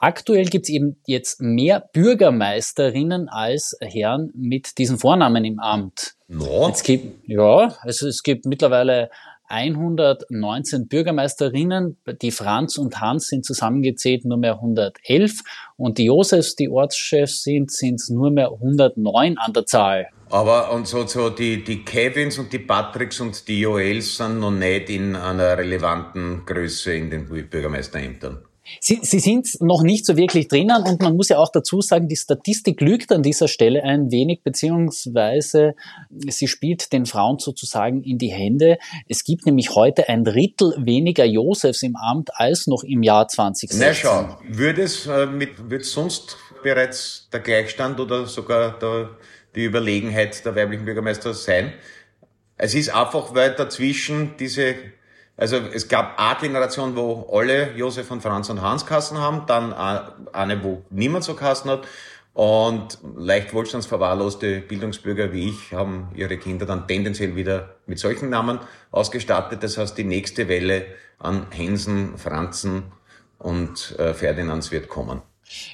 Aktuell 0.00 0.44
gibt 0.44 0.66
es 0.66 0.70
eben 0.70 1.00
jetzt 1.04 1.40
mehr 1.40 1.80
Bürgermeisterinnen 1.92 3.28
als 3.28 3.76
Herren 3.80 4.30
mit 4.36 4.78
diesen 4.78 4.98
Vornamen 4.98 5.44
im 5.44 5.58
Amt. 5.58 6.14
No. 6.28 6.68
Es 6.72 6.84
gibt, 6.84 7.28
ja, 7.28 7.74
also 7.80 8.06
es 8.06 8.22
gibt 8.22 8.46
mittlerweile 8.46 9.10
119 9.48 10.88
Bürgermeisterinnen. 10.88 11.96
Die 12.22 12.30
Franz 12.30 12.78
und 12.78 13.00
Hans 13.00 13.28
sind 13.28 13.44
zusammengezählt 13.44 14.24
nur 14.24 14.38
mehr 14.38 14.54
111 14.54 15.40
und 15.76 15.98
die 15.98 16.04
Josefs, 16.04 16.54
die 16.54 16.68
Ortschefs 16.68 17.42
sind, 17.42 17.70
sind 17.70 17.96
es 17.96 18.08
nur 18.08 18.30
mehr 18.30 18.52
109 18.52 19.38
an 19.38 19.52
der 19.52 19.66
Zahl. 19.66 20.08
Aber 20.30 20.72
und 20.72 20.86
so, 20.86 21.06
so 21.06 21.30
die, 21.30 21.64
die 21.64 21.84
Kevins 21.84 22.38
und 22.38 22.52
die 22.52 22.58
Patricks 22.58 23.20
und 23.20 23.48
die 23.48 23.60
Joels 23.60 24.16
sind 24.18 24.40
noch 24.40 24.50
nicht 24.50 24.90
in 24.90 25.16
einer 25.16 25.56
relevanten 25.56 26.44
Größe 26.44 26.92
in 26.92 27.10
den 27.10 27.26
Bürgermeisterämtern. 27.26 28.47
Sie, 28.80 29.00
Sie 29.02 29.18
sind 29.18 29.60
noch 29.60 29.82
nicht 29.82 30.06
so 30.06 30.16
wirklich 30.16 30.48
drinnen 30.48 30.82
und 30.82 31.02
man 31.02 31.16
muss 31.16 31.28
ja 31.28 31.38
auch 31.38 31.50
dazu 31.50 31.80
sagen, 31.80 32.08
die 32.08 32.16
Statistik 32.16 32.80
lügt 32.80 33.12
an 33.12 33.22
dieser 33.22 33.48
Stelle 33.48 33.82
ein 33.82 34.10
wenig, 34.10 34.42
beziehungsweise 34.42 35.74
sie 36.10 36.48
spielt 36.48 36.92
den 36.92 37.06
Frauen 37.06 37.38
sozusagen 37.38 38.02
in 38.02 38.18
die 38.18 38.32
Hände. 38.32 38.78
Es 39.08 39.24
gibt 39.24 39.46
nämlich 39.46 39.74
heute 39.74 40.08
ein 40.08 40.24
Drittel 40.24 40.74
weniger 40.78 41.24
Josefs 41.24 41.82
im 41.82 41.96
Amt 41.96 42.30
als 42.34 42.66
noch 42.66 42.84
im 42.84 43.02
Jahr 43.02 43.28
2016. 43.28 43.80
Na 43.80 43.94
schau, 43.94 44.38
würde 44.48 44.82
es 44.82 45.06
äh, 45.06 45.26
mit, 45.26 45.70
wird 45.70 45.84
sonst 45.84 46.36
bereits 46.62 47.28
der 47.32 47.40
Gleichstand 47.40 48.00
oder 48.00 48.26
sogar 48.26 48.78
der, 48.78 49.10
die 49.54 49.64
Überlegenheit 49.64 50.44
der 50.44 50.54
weiblichen 50.54 50.84
Bürgermeister 50.84 51.34
sein? 51.34 51.72
Es 52.56 52.74
ist 52.74 52.90
einfach, 52.90 53.34
weil 53.34 53.54
dazwischen 53.54 54.34
diese 54.38 54.74
also 55.38 55.56
es 55.56 55.86
gab 55.86 56.18
eine 56.18 56.40
Generation, 56.40 56.96
wo 56.96 57.28
alle 57.32 57.72
Josef 57.76 58.10
und 58.10 58.22
Franz 58.22 58.50
und 58.50 58.60
Hans 58.60 58.84
Kassen 58.84 59.18
haben, 59.18 59.46
dann 59.46 59.72
eine, 59.72 60.64
wo 60.64 60.82
niemand 60.90 61.24
so 61.24 61.34
Kassen 61.34 61.70
hat. 61.70 61.86
Und 62.34 62.98
leicht 63.16 63.54
wohlstandsverwahrloste 63.54 64.60
Bildungsbürger 64.60 65.32
wie 65.32 65.48
ich 65.48 65.72
haben 65.72 66.08
ihre 66.14 66.36
Kinder 66.38 66.66
dann 66.66 66.86
tendenziell 66.86 67.34
wieder 67.34 67.76
mit 67.86 67.98
solchen 67.98 68.30
Namen 68.30 68.58
ausgestattet. 68.90 69.62
Das 69.62 69.78
heißt, 69.78 69.96
die 69.96 70.04
nächste 70.04 70.48
Welle 70.48 70.86
an 71.18 71.46
Hensen, 71.50 72.18
Franzen 72.18 72.92
und 73.38 73.96
äh, 73.98 74.14
Ferdinands 74.14 74.70
wird 74.72 74.88
kommen. 74.88 75.22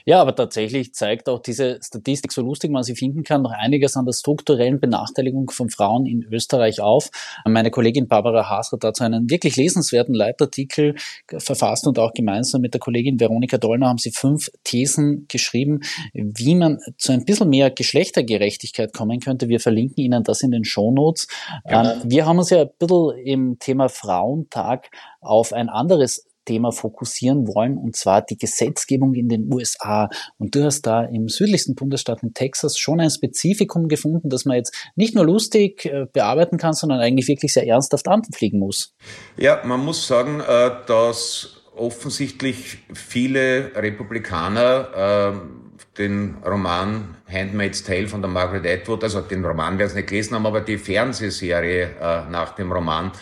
Ja, 0.05 0.21
aber 0.21 0.35
tatsächlich 0.35 0.95
zeigt 0.95 1.29
auch 1.29 1.41
diese 1.41 1.79
Statistik, 1.83 2.33
so 2.33 2.43
lustig 2.43 2.71
man 2.71 2.83
sie 2.83 2.95
finden 2.95 3.23
kann, 3.23 3.43
noch 3.43 3.53
einiges 3.53 3.97
an 3.97 4.05
der 4.05 4.13
strukturellen 4.13 4.81
Benachteiligung 4.81 5.51
von 5.51 5.71
Frauen 5.71 6.07
in 6.07 6.23
Österreich 6.25 6.81
auf. 6.81 7.11
Meine 7.45 7.71
Kollegin 7.71 8.09
Barbara 8.09 8.49
Haas 8.49 8.73
hat 8.73 8.85
dazu 8.85 9.05
einen 9.05 9.31
wirklich 9.31 9.57
lesenswerten 9.57 10.15
Leitartikel 10.15 10.95
verfasst 11.39 11.87
und 11.87 11.99
auch 11.99 12.13
gemeinsam 12.13 12.61
mit 12.61 12.75
der 12.75 12.81
Kollegin 12.81 13.19
Veronika 13.19 13.59
Dollner 13.59 13.89
haben 13.89 13.99
sie 13.99 14.11
fünf 14.11 14.51
Thesen 14.63 15.27
geschrieben, 15.29 15.81
wie 16.13 16.55
man 16.55 16.79
zu 16.99 17.13
ein 17.13 17.25
bisschen 17.25 17.49
mehr 17.49 17.71
Geschlechtergerechtigkeit 17.71 18.93
kommen 18.93 19.21
könnte. 19.21 19.49
Wir 19.49 19.61
verlinken 19.61 20.03
Ihnen 20.05 20.25
das 20.25 20.43
in 20.43 20.51
den 20.51 20.65
Shownotes. 20.65 21.29
Ähm, 21.67 22.03
wir 22.05 22.27
haben 22.27 22.39
uns 22.39 22.51
ja 22.51 22.63
ein 22.63 22.71
bisschen 22.79 23.19
im 23.25 23.59
Thema 23.59 23.89
Frauentag 23.89 24.91
auf 25.21 25.53
ein 25.53 25.69
anderes 25.69 26.27
Thema 26.45 26.73
fokussieren 26.73 27.47
wollen, 27.47 27.79
und 27.79 27.97
zwar 27.97 28.23
die 28.23 28.37
Gesetzgebung 28.37 29.15
in 29.15 29.29
den 29.29 29.53
USA. 29.53 30.09
Und 30.39 30.55
du 30.55 30.65
hast 30.65 30.83
da 30.83 31.05
im 31.05 31.29
südlichsten 31.29 31.75
Bundesstaat 31.75 32.23
in 32.23 32.35
Texas 32.35 32.79
schon 32.79 33.01
ein 33.01 33.11
Spezifikum 33.11 33.89
gefunden, 33.89 34.29
das 34.29 34.45
man 34.45 34.57
jetzt 34.57 34.75
nicht 34.97 35.15
nur 35.15 35.25
lustig 35.25 35.87
äh, 35.87 36.07
bearbeiten 36.13 36.59
kann, 36.59 36.73
sondern 36.73 37.01
eigentlich 37.01 37.29
wirklich 37.29 37.53
sehr 37.53 37.67
ernsthaft 37.67 38.09
anfliegen 38.09 38.59
muss. 38.59 38.95
Ja, 39.37 39.63
man 39.65 39.85
muss 39.85 40.07
sagen, 40.07 40.41
äh, 40.41 40.71
dass 40.87 41.63
offensichtlich 41.77 42.79
viele 42.93 43.73
Republikaner 43.75 45.35
äh, 45.35 45.99
den 45.99 46.37
Roman 46.45 47.17
Handmaid's 47.27 47.85
Tale 47.85 48.09
von 48.09 48.21
der 48.21 48.31
Margaret 48.31 48.67
Atwood, 48.67 49.05
also 49.05 49.21
den 49.21 49.45
Roman 49.45 49.79
werden 49.79 49.91
sie 49.91 49.97
nicht 49.97 50.09
gelesen 50.09 50.35
haben, 50.35 50.47
aber 50.47 50.61
die 50.61 50.77
Fernsehserie 50.77 52.27
nach 52.31 52.57
dem 52.57 52.73
Roman 52.73 53.13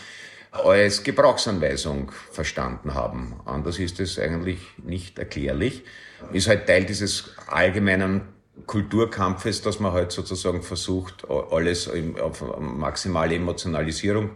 als 0.53 1.03
Gebrauchsanweisung 1.03 2.11
verstanden 2.31 2.93
haben. 2.93 3.39
Anders 3.45 3.79
ist 3.79 3.99
es 3.99 4.19
eigentlich 4.19 4.59
nicht 4.77 5.17
erklärlich. 5.17 5.83
Ist 6.31 6.47
halt 6.47 6.67
Teil 6.67 6.85
dieses 6.85 7.35
allgemeinen 7.47 8.21
Kulturkampfes, 8.67 9.63
dass 9.63 9.79
man 9.79 9.93
halt 9.93 10.11
sozusagen 10.11 10.61
versucht, 10.61 11.27
alles 11.29 11.89
auf 12.21 12.43
maximale 12.59 13.35
Emotionalisierung 13.35 14.31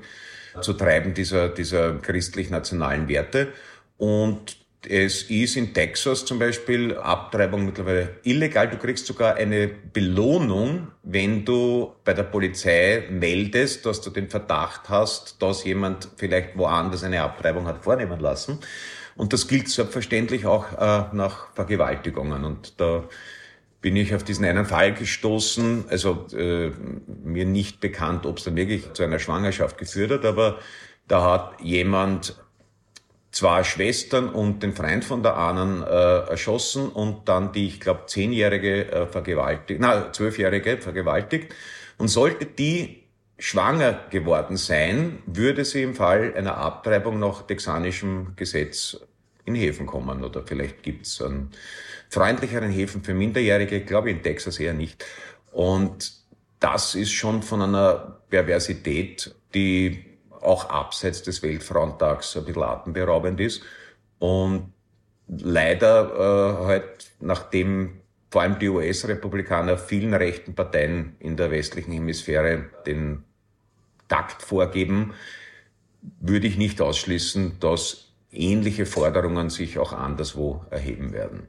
zu 0.62 0.74
treiben, 0.74 1.14
dieser, 1.14 1.50
dieser 1.50 2.00
christlich-nationalen 2.00 3.08
Werte. 3.08 3.54
Und 3.98 4.58
es 4.86 5.24
ist 5.24 5.58
in 5.58 5.74
Texas 5.74 6.24
zum 6.26 6.40
Beispiel 6.40 6.96
Abtreibung 6.96 7.66
mittlerweile 7.66 8.18
illegal. 8.24 8.70
Du 8.70 8.78
kriegst 8.78 9.06
sogar 9.06 9.36
eine 9.36 9.68
Belohnung, 9.68 10.90
wenn 11.04 11.44
du 11.44 11.94
bei 12.04 12.14
der 12.14 12.24
Polizei 12.24 13.06
meldest, 13.10 13.86
dass 13.86 14.02
du 14.02 14.10
den 14.10 14.30
Verdacht 14.30 14.90
hast, 14.90 15.42
dass 15.42 15.64
jemand 15.64 16.10
vielleicht 16.16 16.58
woanders 16.58 17.04
eine 17.04 17.22
Abtreibung 17.22 17.66
hat 17.66 17.84
vornehmen 17.84 18.20
lassen. 18.20 18.60
Und 19.16 19.34
das 19.34 19.48
gilt 19.48 19.68
selbstverständlich 19.68 20.46
auch 20.46 20.72
äh, 20.74 21.16
nach 21.16 21.52
Vergewaltigungen. 21.56 22.46
Und 22.46 22.80
da 22.80 23.04
bin 23.82 23.96
ich 23.96 24.14
auf 24.14 24.24
diesen 24.24 24.46
einen 24.46 24.66
Fall 24.66 24.94
gestoßen, 24.94 25.86
also 25.90 26.28
äh, 26.36 26.72
mir 27.24 27.46
nicht 27.46 27.80
bekannt, 27.80 28.26
ob 28.26 28.38
es 28.38 28.44
dann 28.44 28.56
wirklich 28.56 28.94
zu 28.94 29.04
einer 29.04 29.20
Schwangerschaft 29.20 29.78
geführt 29.78 30.12
hat, 30.12 30.26
aber 30.26 30.60
da 31.08 31.24
hat 31.24 31.62
jemand 31.62 32.36
zwei 33.38 33.64
Schwestern 33.64 34.30
und 34.30 34.64
den 34.64 34.74
Freund 34.74 35.06
von 35.06 35.22
der 35.22 35.38
einen 35.38 35.84
äh, 35.84 35.86
erschossen 35.86 36.90
und 36.90 37.30
dann 37.30 37.52
die, 37.52 37.68
ich 37.68 37.80
glaube, 37.80 38.08
zehnjährige 38.08 38.92
äh, 38.92 39.06
vergewaltigt, 39.06 39.80
na, 39.80 40.12
zwölfjährige 40.12 40.80
vergewaltigt. 40.80 41.54
Und 42.00 42.08
sollte 42.08 42.48
die 42.48 43.04
schwanger 43.38 44.08
geworden 44.10 44.58
sein, 44.58 45.20
würde 45.28 45.66
sie 45.66 45.84
im 45.84 45.94
Fall 45.94 46.34
einer 46.36 46.58
Abtreibung 46.58 47.20
nach 47.20 47.44
texanischem 47.44 48.34
Gesetz 48.36 49.00
in 49.46 49.54
Häfen 49.54 49.86
kommen. 49.86 50.24
Oder 50.24 50.42
vielleicht 50.44 50.82
gibt's 50.82 51.22
einen 51.22 51.52
freundlicheren 52.10 52.72
Häfen 52.72 53.04
für 53.04 53.14
Minderjährige, 53.14 53.82
glaube 53.82 54.10
ich 54.10 54.18
in 54.18 54.24
Texas 54.24 54.60
eher 54.60 54.74
nicht. 54.74 55.06
Und 55.52 56.12
das 56.60 56.96
ist 56.96 57.12
schon 57.12 57.44
von 57.44 57.62
einer 57.62 58.20
Perversität, 58.32 59.36
die 59.54 60.17
auch 60.48 60.70
abseits 60.70 61.22
des 61.24 61.44
Weltfrauentags 61.44 62.36
ein 62.38 62.46
bisschen 62.46 62.64
atemberaubend 62.64 63.40
ist. 63.40 63.62
Und 64.20 64.74
leider 65.28 66.62
äh, 66.62 66.66
halt, 66.66 67.12
nachdem 67.20 68.02
vor 68.30 68.42
allem 68.42 68.60
die 68.60 68.70
US-Republikaner 68.70 69.78
vielen 69.78 70.14
rechten 70.14 70.56
Parteien 70.56 71.16
in 71.20 71.38
der 71.38 71.52
westlichen 71.52 71.92
Hemisphäre 71.92 72.66
den 72.86 73.24
Takt 74.08 74.42
vorgeben, 74.42 75.14
würde 76.20 76.48
ich 76.48 76.58
nicht 76.58 76.82
ausschließen, 76.82 77.60
dass 77.60 78.08
ähnliche 78.32 78.86
Forderungen 78.86 79.50
sich 79.50 79.80
auch 79.80 79.94
anderswo 79.94 80.62
erheben 80.70 81.14
werden. 81.14 81.48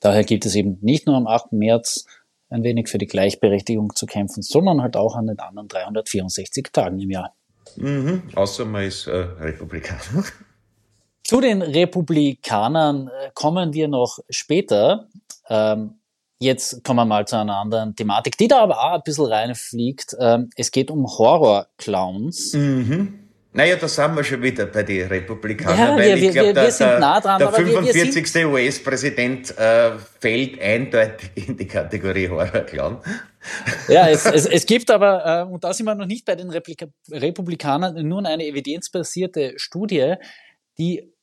Daher 0.00 0.24
gibt 0.24 0.44
es 0.44 0.54
eben 0.54 0.78
nicht 0.82 1.06
nur 1.06 1.16
am 1.16 1.26
8. 1.26 1.52
März 1.52 2.06
ein 2.50 2.62
wenig 2.62 2.88
für 2.88 2.98
die 2.98 3.06
Gleichberechtigung 3.06 3.94
zu 3.94 4.06
kämpfen, 4.06 4.42
sondern 4.42 4.82
halt 4.82 4.96
auch 4.96 5.16
an 5.16 5.26
den 5.26 5.38
anderen 5.38 5.68
364 5.68 6.68
Tagen 6.72 7.00
im 7.00 7.10
Jahr. 7.10 7.34
Mhm, 7.76 8.22
außer 8.34 8.64
man 8.64 8.84
ist 8.84 9.06
äh, 9.06 9.16
Republikaner. 9.16 10.24
Zu 11.24 11.40
den 11.40 11.62
Republikanern 11.62 13.08
äh, 13.08 13.30
kommen 13.34 13.72
wir 13.72 13.88
noch 13.88 14.18
später. 14.28 15.08
Ähm, 15.48 15.94
jetzt 16.38 16.84
kommen 16.84 16.98
wir 16.98 17.06
mal 17.06 17.26
zu 17.26 17.36
einer 17.36 17.56
anderen 17.56 17.96
Thematik, 17.96 18.36
die 18.36 18.48
da 18.48 18.60
aber 18.60 18.78
auch 18.78 18.94
ein 18.94 19.02
bisschen 19.04 19.26
reinfliegt. 19.26 20.16
Ähm, 20.20 20.50
es 20.56 20.70
geht 20.70 20.90
um 20.90 21.06
Horror-Clowns. 21.06 22.52
Mhm. 22.52 23.24
Naja, 23.56 23.76
da 23.76 23.86
sind 23.86 24.16
wir 24.16 24.24
schon 24.24 24.42
wieder 24.42 24.66
bei 24.66 24.82
den 24.82 25.06
Republikanern, 25.06 25.78
ja, 25.78 25.96
weil 25.96 26.20
wir, 26.20 26.28
ich 26.28 26.32
glaube, 26.32 26.52
der, 26.52 26.98
nah 26.98 27.20
dran, 27.20 27.38
der 27.38 27.52
45. 27.52 28.46
US-Präsident 28.46 29.56
äh, 29.56 29.92
fällt 30.20 30.60
eindeutig 30.60 31.30
in 31.36 31.56
die 31.56 31.68
Kategorie 31.68 32.28
Horror-Clown. 32.28 32.98
Ja, 33.88 34.08
es, 34.08 34.26
es, 34.26 34.46
es 34.46 34.66
gibt 34.66 34.90
aber, 34.90 35.42
äh, 35.42 35.52
und 35.52 35.64
da 35.64 35.72
sind 35.72 35.86
wir 35.86 35.94
noch 35.94 36.06
nicht 36.06 36.24
bei 36.24 36.34
den 36.34 36.50
Replika 36.50 36.86
Republikanern, 37.10 38.06
nun 38.06 38.26
eine 38.26 38.46
evidenzbasierte 38.46 39.54
Studie, 39.56 40.14
die 40.78 41.14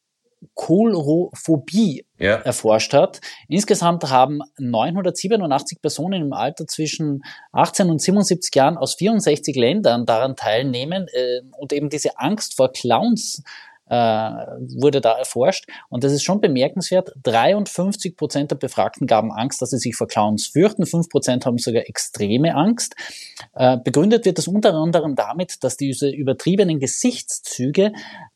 Kolrophobie 0.55 2.05
ja. 2.17 2.35
erforscht 2.35 2.93
hat. 2.93 3.21
Insgesamt 3.47 4.09
haben 4.09 4.39
987 4.57 5.81
Personen 5.81 6.23
im 6.23 6.33
Alter 6.33 6.65
zwischen 6.65 7.21
18 7.51 7.89
und 7.89 8.01
77 8.01 8.53
Jahren 8.55 8.77
aus 8.77 8.95
64 8.95 9.55
Ländern 9.55 10.05
daran 10.05 10.35
teilnehmen 10.35 11.07
äh, 11.13 11.41
und 11.57 11.73
eben 11.73 11.89
diese 11.89 12.17
Angst 12.17 12.55
vor 12.55 12.71
Clowns 12.71 13.43
äh, 13.91 13.95
wurde 14.77 15.01
da 15.01 15.17
erforscht. 15.17 15.65
Und 15.89 16.05
das 16.05 16.13
ist 16.13 16.23
schon 16.23 16.39
bemerkenswert. 16.39 17.11
53 17.23 18.15
Prozent 18.15 18.49
der 18.49 18.55
Befragten 18.55 19.05
gaben 19.05 19.33
Angst, 19.33 19.61
dass 19.61 19.71
sie 19.71 19.77
sich 19.77 19.97
vor 19.97 20.07
Clowns 20.07 20.47
fürchten. 20.47 20.85
5 20.85 21.09
Prozent 21.09 21.45
haben 21.45 21.57
sogar 21.57 21.83
extreme 21.89 22.55
Angst. 22.55 22.95
Äh, 23.53 23.77
begründet 23.83 24.23
wird 24.23 24.37
das 24.37 24.47
unter 24.47 24.73
anderem 24.73 25.15
damit, 25.15 25.61
dass 25.65 25.75
diese 25.75 26.09
übertriebenen 26.09 26.79
Gesichtszüge 26.79 27.91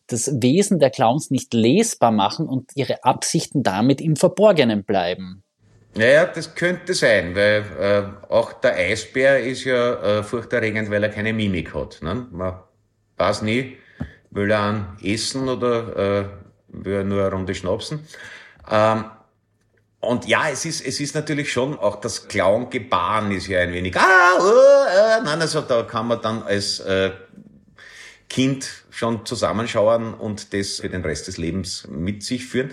das 0.07 0.29
Wesen 0.41 0.79
der 0.79 0.89
Clowns 0.89 1.31
nicht 1.31 1.53
lesbar 1.53 2.11
machen 2.11 2.47
und 2.47 2.71
ihre 2.75 3.05
Absichten 3.05 3.63
damit 3.63 4.01
im 4.01 4.17
Verborgenen 4.17 4.83
bleiben. 4.83 5.41
Naja, 5.95 6.25
das 6.25 6.53
könnte 6.55 6.93
sein, 6.93 7.33
weil 7.33 7.63
äh, 7.79 8.29
auch 8.29 8.51
der 8.51 8.75
Eisbär 8.75 9.39
ist 9.39 9.63
ja 9.63 10.19
äh, 10.19 10.23
furchterregend, 10.23 10.91
weil 10.91 11.01
er 11.01 11.09
keine 11.09 11.31
Mimik 11.31 11.73
hat. 11.73 11.99
Ne? 12.01 12.27
Man 12.31 12.59
weiß 13.15 13.43
nie, 13.43 13.77
will 14.35 14.51
er 14.51 14.63
einen 14.63 14.97
essen 15.01 15.49
oder 15.49 15.97
äh, 15.97 16.25
will 16.67 16.93
er 16.93 17.03
nur 17.03 17.21
eine 17.21 17.31
Runde 17.31 17.55
schnapsen. 17.55 18.05
Ähm, 18.69 19.05
und 20.01 20.27
ja, 20.27 20.49
es 20.49 20.65
ist, 20.65 20.85
es 20.85 20.99
ist 20.99 21.15
natürlich 21.15 21.51
schon, 21.51 21.79
auch 21.79 21.95
das 21.95 22.27
Clown-Gebaren 22.27 23.31
ist 23.31 23.47
ja 23.47 23.61
ein 23.61 23.73
wenig, 23.73 23.97
ah, 23.97 24.37
uh, 24.37 24.43
uh, 24.43 25.23
nein, 25.23 25.41
also 25.41 25.61
da 25.61 25.81
kann 25.83 26.07
man 26.07 26.21
dann 26.21 26.43
als 26.43 26.79
äh, 26.81 27.11
Kind 28.29 28.85
schon 28.91 29.25
zusammenschauen 29.25 30.13
und 30.13 30.53
das 30.53 30.79
für 30.81 30.89
den 30.89 31.01
Rest 31.01 31.27
des 31.27 31.37
Lebens 31.37 31.87
mit 31.89 32.23
sich 32.23 32.45
führen. 32.45 32.71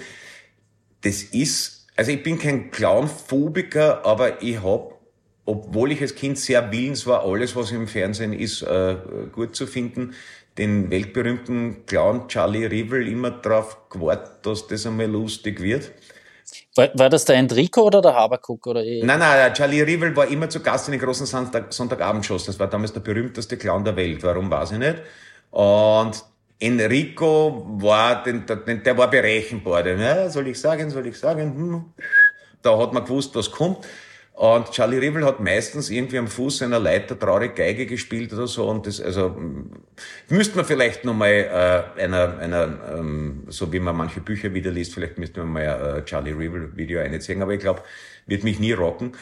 Das 1.03 1.23
ist, 1.23 1.87
also 1.97 2.11
ich 2.11 2.23
bin 2.23 2.39
kein 2.39 2.71
Clownphobiker, 2.71 4.05
aber 4.05 4.43
ich 4.43 4.63
habe, 4.63 4.95
obwohl 5.47 5.93
ich 5.93 6.03
als 6.03 6.15
Kind 6.15 6.39
sehr 6.39 6.71
willens 6.71 7.07
war, 7.07 7.25
alles, 7.25 7.57
was 7.57 7.71
im 7.71 7.89
Fernsehen 7.89 8.33
ist, 8.33 8.63
äh, 8.63 8.97
gut 9.33 9.57
zu 9.57 9.67
finden, 9.67 10.15
den 10.59 10.91
weltberühmten 10.91 11.87
Clown 11.87 12.29
Charlie 12.29 12.67
Rivel 12.67 13.09
immer 13.09 13.31
drauf 13.31 13.89
gewartet, 13.89 14.45
dass 14.47 14.67
das 14.67 14.87
einmal 14.87 15.07
lustig 15.07 15.61
wird. 15.61 15.93
War, 16.75 16.91
war 16.95 17.09
das 17.09 17.25
der 17.25 17.37
Enrico 17.37 17.83
oder 17.83 18.03
der 18.03 18.15
Habakuk? 18.15 18.67
Oder 18.67 18.85
eh? 18.85 19.03
Nein, 19.03 19.19
nein, 19.19 19.55
Charlie 19.55 19.83
Rivel 19.83 20.15
war 20.15 20.27
immer 20.27 20.49
zu 20.49 20.61
Gast 20.61 20.89
in 20.89 20.93
den 20.93 21.01
großen 21.01 21.27
Sonntag, 21.27 21.73
Sonntagabendshows. 21.73 22.47
Das 22.47 22.59
war 22.59 22.67
damals 22.69 22.93
der 22.93 23.01
berühmteste 23.01 23.57
Clown 23.57 23.85
der 23.85 23.97
Welt. 23.97 24.23
Warum, 24.23 24.51
weiß 24.51 24.73
ich 24.73 24.79
nicht. 24.79 24.97
Und 25.51 26.25
Enrico 26.59 27.67
war, 27.81 28.23
den, 28.23 28.45
den, 28.47 28.83
der 28.83 28.97
war 28.97 29.11
berechenbar. 29.11 29.83
Den, 29.83 30.01
ja, 30.01 30.29
soll 30.31 30.49
ich 30.49 30.61
sagen, 30.61 30.91
soll 30.91 31.07
ich 31.07 31.19
sagen? 31.19 31.55
Hm. 31.57 31.85
Da 32.63 32.79
hat 32.79 32.93
man 32.93 33.05
gewusst, 33.05 33.35
was 33.35 33.51
kommt. 33.51 33.87
Und 34.35 34.71
Charlie 34.71 34.99
Rivel 34.99 35.25
hat 35.27 35.41
meistens 35.41 35.91
irgendwie 35.91 36.19
am 36.19 36.27
Fuß 36.27 36.63
einer 36.63 36.81
Leiter 36.81 37.19
traurig 37.19 37.55
Geige 37.55 37.87
gespielt 37.87 38.33
oder 38.33 38.47
so. 38.47 38.69
Und 38.69 38.87
das, 38.87 39.01
also, 39.01 39.37
müsste 40.29 40.57
man 40.57 40.65
vielleicht 40.65 41.05
nochmal 41.05 41.87
äh, 41.97 42.03
einer, 42.03 42.39
einer 42.39 42.97
ähm, 42.97 43.45
so 43.49 43.73
wie 43.73 43.79
man 43.79 43.95
manche 43.95 44.21
Bücher 44.21 44.55
wieder 44.55 44.71
liest, 44.71 44.95
vielleicht 44.95 45.19
müsste 45.19 45.41
man 45.41 45.53
mal 45.53 45.69
ein 45.69 45.99
äh, 45.99 46.05
Charlie 46.05 46.33
Rivel 46.33 46.75
Video 46.77 47.01
einziehen. 47.01 47.43
Aber 47.43 47.53
ich 47.53 47.61
glaube, 47.61 47.83
wird 48.27 48.43
mich 48.43 48.59
nie 48.59 48.73
rocken. 48.73 49.13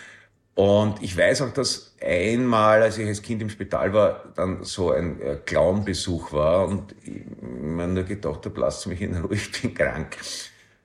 Und 0.54 1.02
ich 1.02 1.16
weiß 1.16 1.42
auch, 1.42 1.52
dass 1.52 1.96
einmal, 2.02 2.82
als 2.82 2.98
ich 2.98 3.06
als 3.06 3.22
Kind 3.22 3.40
im 3.40 3.50
Spital 3.50 3.92
war, 3.92 4.24
dann 4.36 4.62
so 4.62 4.90
ein 4.90 5.20
äh, 5.20 5.36
Clown-Besuch 5.44 6.32
war 6.32 6.68
und 6.68 6.94
ich 7.02 7.22
mir 7.40 7.86
nur 7.86 8.04
gedacht 8.04 8.44
habe, 8.44 8.60
lasst 8.60 8.86
mich 8.86 9.00
in 9.00 9.16
Ruhe, 9.16 9.34
ich 9.34 9.50
bin 9.52 9.74
krank. 9.74 10.16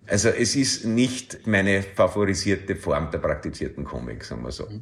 Also 0.07 0.29
es 0.29 0.55
ist 0.55 0.85
nicht 0.85 1.47
meine 1.47 1.81
favorisierte 1.81 2.75
Form 2.75 3.09
der 3.11 3.19
praktizierten 3.19 3.83
Komik, 3.85 4.23
sagen 4.23 4.43
wir 4.43 4.51
so. 4.51 4.65
Äh, 4.65 4.81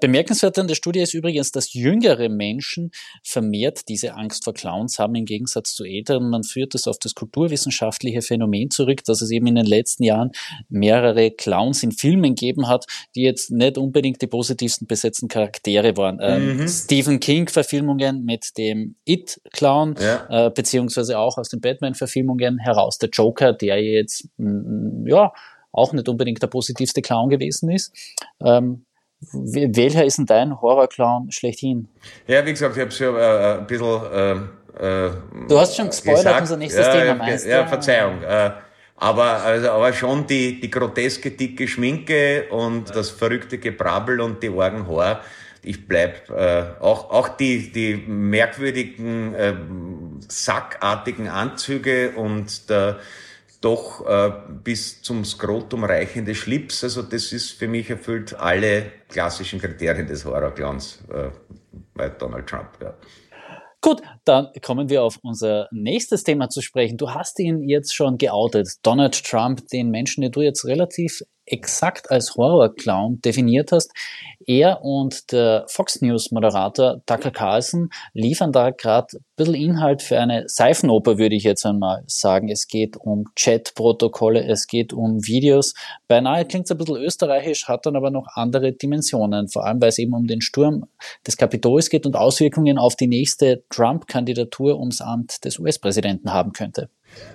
bemerkenswert 0.00 0.58
an 0.58 0.68
der 0.68 0.74
Studie 0.74 1.00
ist 1.00 1.14
übrigens, 1.14 1.52
dass 1.52 1.72
jüngere 1.72 2.28
Menschen 2.28 2.90
vermehrt 3.22 3.88
diese 3.88 4.14
Angst 4.14 4.44
vor 4.44 4.54
Clowns 4.54 4.98
haben 4.98 5.14
im 5.14 5.24
Gegensatz 5.24 5.74
zu 5.74 5.84
älteren. 5.84 6.30
Man 6.30 6.44
führt 6.44 6.74
das 6.74 6.86
auf 6.86 6.98
das 6.98 7.14
kulturwissenschaftliche 7.14 8.22
Phänomen 8.22 8.70
zurück, 8.70 9.04
dass 9.04 9.22
es 9.22 9.30
eben 9.30 9.46
in 9.46 9.54
den 9.54 9.66
letzten 9.66 10.04
Jahren 10.04 10.32
mehrere 10.68 11.30
Clowns 11.30 11.82
in 11.82 11.92
Filmen 11.92 12.34
gegeben 12.34 12.68
hat, 12.68 12.86
die 13.14 13.22
jetzt 13.22 13.50
nicht 13.50 13.78
unbedingt 13.78 14.20
die 14.22 14.26
positivsten 14.26 14.86
besetzten 14.86 15.28
Charaktere 15.28 15.96
waren. 15.96 16.18
Ähm, 16.20 16.56
mhm. 16.56 16.68
Stephen 16.68 17.20
King-Verfilmungen 17.20 18.24
mit 18.24 18.56
dem 18.58 18.96
It-Clown, 19.04 19.96
ja. 20.00 20.46
äh, 20.46 20.50
beziehungsweise 20.50 21.18
auch 21.18 21.38
aus 21.38 21.48
den 21.48 21.60
Batman-Verfilmungen 21.60 22.58
heraus 22.58 22.98
der 22.98 23.10
Joker, 23.10 23.52
der 23.52 23.82
jetzt, 23.82 24.28
mm, 24.38 25.06
ja, 25.06 25.32
auch 25.72 25.92
nicht 25.92 26.08
unbedingt 26.08 26.42
der 26.42 26.48
positivste 26.48 27.00
Clown 27.00 27.30
gewesen 27.30 27.70
ist. 27.70 27.94
Ähm, 28.44 28.84
welcher 29.32 30.04
ist 30.04 30.18
denn 30.18 30.26
dein 30.26 30.60
Horrorclown 30.60 31.30
schlechthin? 31.30 31.88
Ja, 32.26 32.44
wie 32.44 32.52
gesagt, 32.52 32.76
ich 32.76 32.80
habe 32.80 32.90
es 32.90 32.98
ja 32.98 33.16
äh, 33.16 33.58
ein 33.58 33.66
bisschen. 33.66 34.12
Äh, 34.12 35.06
äh, 35.06 35.10
du 35.48 35.58
hast 35.58 35.76
schon 35.76 35.86
gespoilert, 35.86 36.24
gesagt. 36.24 36.40
unser 36.40 36.56
nächstes 36.56 36.86
ja, 36.86 36.92
Thema 36.92 37.14
meinst 37.14 37.46
Ja, 37.46 37.66
Verzeihung. 37.66 38.22
Äh, 38.22 38.50
aber, 38.96 39.42
also, 39.42 39.70
aber 39.70 39.92
schon 39.92 40.26
die, 40.26 40.60
die 40.60 40.70
groteske, 40.70 41.32
dicke 41.32 41.66
Schminke 41.66 42.46
und 42.50 42.94
das 42.94 43.10
verrückte 43.10 43.58
Gebrabbel 43.58 44.20
und 44.20 44.42
die 44.42 44.48
argen 44.48 44.86
Haare. 44.86 45.20
Ich 45.64 45.86
bleib 45.86 46.30
äh, 46.30 46.64
auch, 46.80 47.10
auch 47.10 47.28
die, 47.28 47.70
die 47.70 47.96
merkwürdigen, 47.96 49.34
äh, 49.34 49.54
sackartigen 50.28 51.28
Anzüge 51.28 52.12
und 52.16 52.68
der 52.68 52.98
doch 53.62 54.06
äh, 54.06 54.32
bis 54.62 55.00
zum 55.02 55.24
Skrotum 55.24 55.84
reichende 55.84 56.34
Schlips. 56.34 56.84
Also 56.84 57.02
das 57.02 57.32
ist 57.32 57.52
für 57.52 57.68
mich 57.68 57.88
erfüllt 57.88 58.34
alle 58.34 58.92
klassischen 59.08 59.60
Kriterien 59.60 60.06
des 60.06 60.24
Horrorclowns 60.24 60.98
äh, 61.10 61.30
bei 61.94 62.10
Donald 62.10 62.46
Trump. 62.46 62.68
Ja. 62.82 62.94
Gut, 63.80 64.00
dann 64.24 64.48
kommen 64.62 64.90
wir 64.90 65.02
auf 65.02 65.18
unser 65.22 65.68
nächstes 65.72 66.22
Thema 66.22 66.48
zu 66.48 66.60
sprechen. 66.60 66.98
Du 66.98 67.10
hast 67.10 67.40
ihn 67.40 67.68
jetzt 67.68 67.94
schon 67.94 68.16
geoutet, 68.16 68.68
Donald 68.82 69.24
Trump, 69.24 69.66
den 69.68 69.90
Menschen, 69.90 70.22
den 70.22 70.30
du 70.30 70.40
jetzt 70.40 70.64
relativ 70.64 71.22
exakt 71.46 72.10
als 72.10 72.36
Horrorclown 72.36 73.20
definiert 73.20 73.72
hast. 73.72 73.92
Er 74.46 74.82
und 74.82 75.32
der 75.32 75.64
Fox 75.68 76.00
News 76.00 76.30
Moderator 76.30 77.00
Tucker 77.06 77.30
Carlson 77.30 77.90
liefern 78.12 78.52
da 78.52 78.70
gerade 78.70 79.16
ein 79.16 79.24
bisschen 79.36 79.54
Inhalt 79.54 80.02
für 80.02 80.18
eine 80.18 80.48
Seifenoper, 80.48 81.18
würde 81.18 81.36
ich 81.36 81.44
jetzt 81.44 81.64
einmal 81.64 82.02
sagen. 82.06 82.48
Es 82.48 82.66
geht 82.66 82.96
um 82.96 83.24
Chatprotokolle, 83.36 84.44
es 84.44 84.66
geht 84.66 84.92
um 84.92 85.24
Videos. 85.26 85.74
Beinahe 86.08 86.44
klingt 86.44 86.66
es 86.66 86.72
ein 86.72 86.78
bisschen 86.78 86.96
österreichisch, 86.96 87.68
hat 87.68 87.86
dann 87.86 87.96
aber 87.96 88.10
noch 88.10 88.26
andere 88.34 88.72
Dimensionen, 88.72 89.48
vor 89.48 89.64
allem 89.64 89.80
weil 89.80 89.90
es 89.90 89.98
eben 89.98 90.14
um 90.14 90.26
den 90.26 90.40
Sturm 90.40 90.86
des 91.26 91.36
Kapitols 91.36 91.90
geht 91.90 92.06
und 92.06 92.16
Auswirkungen 92.16 92.78
auf 92.78 92.96
die 92.96 93.08
nächste 93.08 93.64
Trump-Kandidatur 93.70 94.78
ums 94.78 95.00
Amt 95.00 95.44
des 95.44 95.58
US-Präsidenten 95.58 96.32
haben 96.32 96.52
könnte. 96.52 96.88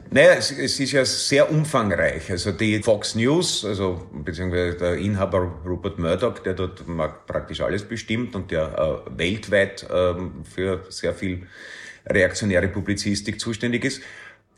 Naja, 0.09 0.35
es, 0.35 0.51
es, 0.51 0.79
ist 0.79 0.93
ja 0.93 1.03
sehr 1.03 1.51
umfangreich. 1.51 2.31
Also 2.31 2.53
die 2.53 2.81
Fox 2.81 3.15
News, 3.15 3.65
also 3.65 4.07
beziehungsweise 4.13 4.77
der 4.77 4.95
Inhaber 4.95 5.59
Rupert 5.65 5.99
Murdoch, 5.99 6.39
der 6.39 6.53
dort 6.53 6.83
praktisch 7.27 7.59
alles 7.59 7.83
bestimmt 7.83 8.33
und 8.35 8.49
der 8.51 9.03
äh, 9.07 9.17
weltweit 9.17 9.83
äh, 9.83 10.13
für 10.43 10.85
sehr 10.89 11.13
viel 11.13 11.47
reaktionäre 12.05 12.69
Publizistik 12.69 13.39
zuständig 13.39 13.83
ist, 13.83 14.01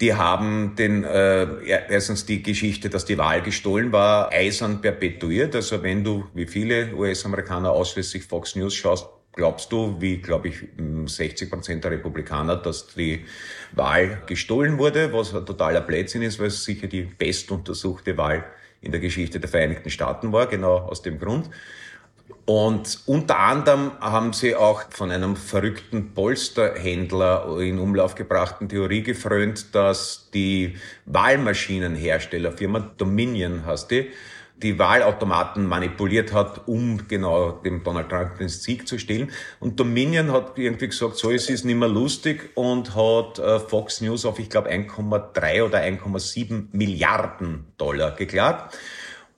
die 0.02 0.14
haben 0.14 0.76
den 0.78 1.04
äh, 1.04 1.48
erstens 1.90 2.26
die 2.26 2.42
Geschichte, 2.42 2.90
dass 2.90 3.06
die 3.06 3.18
Wahl 3.18 3.42
gestohlen 3.42 3.92
war, 3.92 4.32
eisern 4.32 4.82
perpetuiert. 4.82 5.56
Also 5.56 5.84
wenn 5.84 6.04
du, 6.04 6.26
wie 6.34 6.46
viele 6.46 6.94
US-Amerikaner 6.94 7.72
ausschließlich 7.72 8.24
Fox 8.24 8.56
News 8.56 8.76
schaust, 8.76 9.08
Glaubst 9.40 9.72
du, 9.72 9.96
wie 10.02 10.18
glaube 10.18 10.50
ich 10.50 10.66
60 11.06 11.50
Prozent 11.50 11.86
der 11.86 11.92
Republikaner, 11.92 12.58
dass 12.58 12.88
die 12.88 13.24
Wahl 13.72 14.22
gestohlen 14.26 14.78
wurde, 14.78 15.14
was 15.14 15.34
ein 15.34 15.46
totaler 15.46 15.80
Blödsinn 15.80 16.24
ist, 16.24 16.40
weil 16.40 16.48
es 16.48 16.66
sicher 16.66 16.88
die 16.88 17.04
bestuntersuchte 17.04 18.18
Wahl 18.18 18.44
in 18.82 18.92
der 18.92 19.00
Geschichte 19.00 19.40
der 19.40 19.50
Vereinigten 19.50 19.90
Staaten 19.90 20.34
war, 20.34 20.48
genau 20.48 20.80
aus 20.80 21.04
dem 21.04 21.20
Grund. 21.20 21.50
Und 22.44 23.00
unter 23.06 23.40
anderem 23.40 23.92
haben 24.02 24.34
sie 24.34 24.58
auch 24.58 24.92
von 24.92 25.10
einem 25.10 25.38
verrückten 25.38 26.14
Polsterhändler 26.14 27.60
in 27.62 27.80
Umlauf 27.80 28.16
gebrachten 28.16 28.68
Theorie 28.68 29.04
gefrönt, 29.04 29.74
dass 29.74 30.32
die 30.34 30.76
Wahlmaschinenherstellerfirma 31.06 32.92
Dominion 32.98 33.66
heißt 33.66 33.90
die, 33.92 34.10
die 34.62 34.78
Wahlautomaten 34.78 35.66
manipuliert 35.66 36.34
hat, 36.34 36.68
um 36.68 37.08
genau 37.08 37.52
dem 37.52 37.84
Donald 37.84 38.10
Trump 38.10 38.38
den 38.38 38.50
Sieg 38.50 38.88
zu 38.88 38.98
stehlen. 38.98 39.32
Und 39.60 39.80
Dominion 39.80 40.32
hat 40.32 40.58
irgendwie 40.58 40.88
gesagt, 40.88 41.16
so 41.18 41.32
es 41.32 41.50
ist 41.50 41.66
nicht 41.66 41.78
mehr 41.78 41.88
lustig 41.88 42.52
und 42.56 42.96
hat 42.96 43.40
äh, 43.40 43.60
Fox 43.60 44.02
News 44.02 44.26
auf, 44.26 44.40
ich 44.40 44.50
glaube, 44.50 44.70
1,3 44.70 45.64
oder 45.64 45.80
1,7 45.80 46.68
Milliarden 46.72 47.66
Dollar 47.78 48.12
geklagt. 48.12 48.78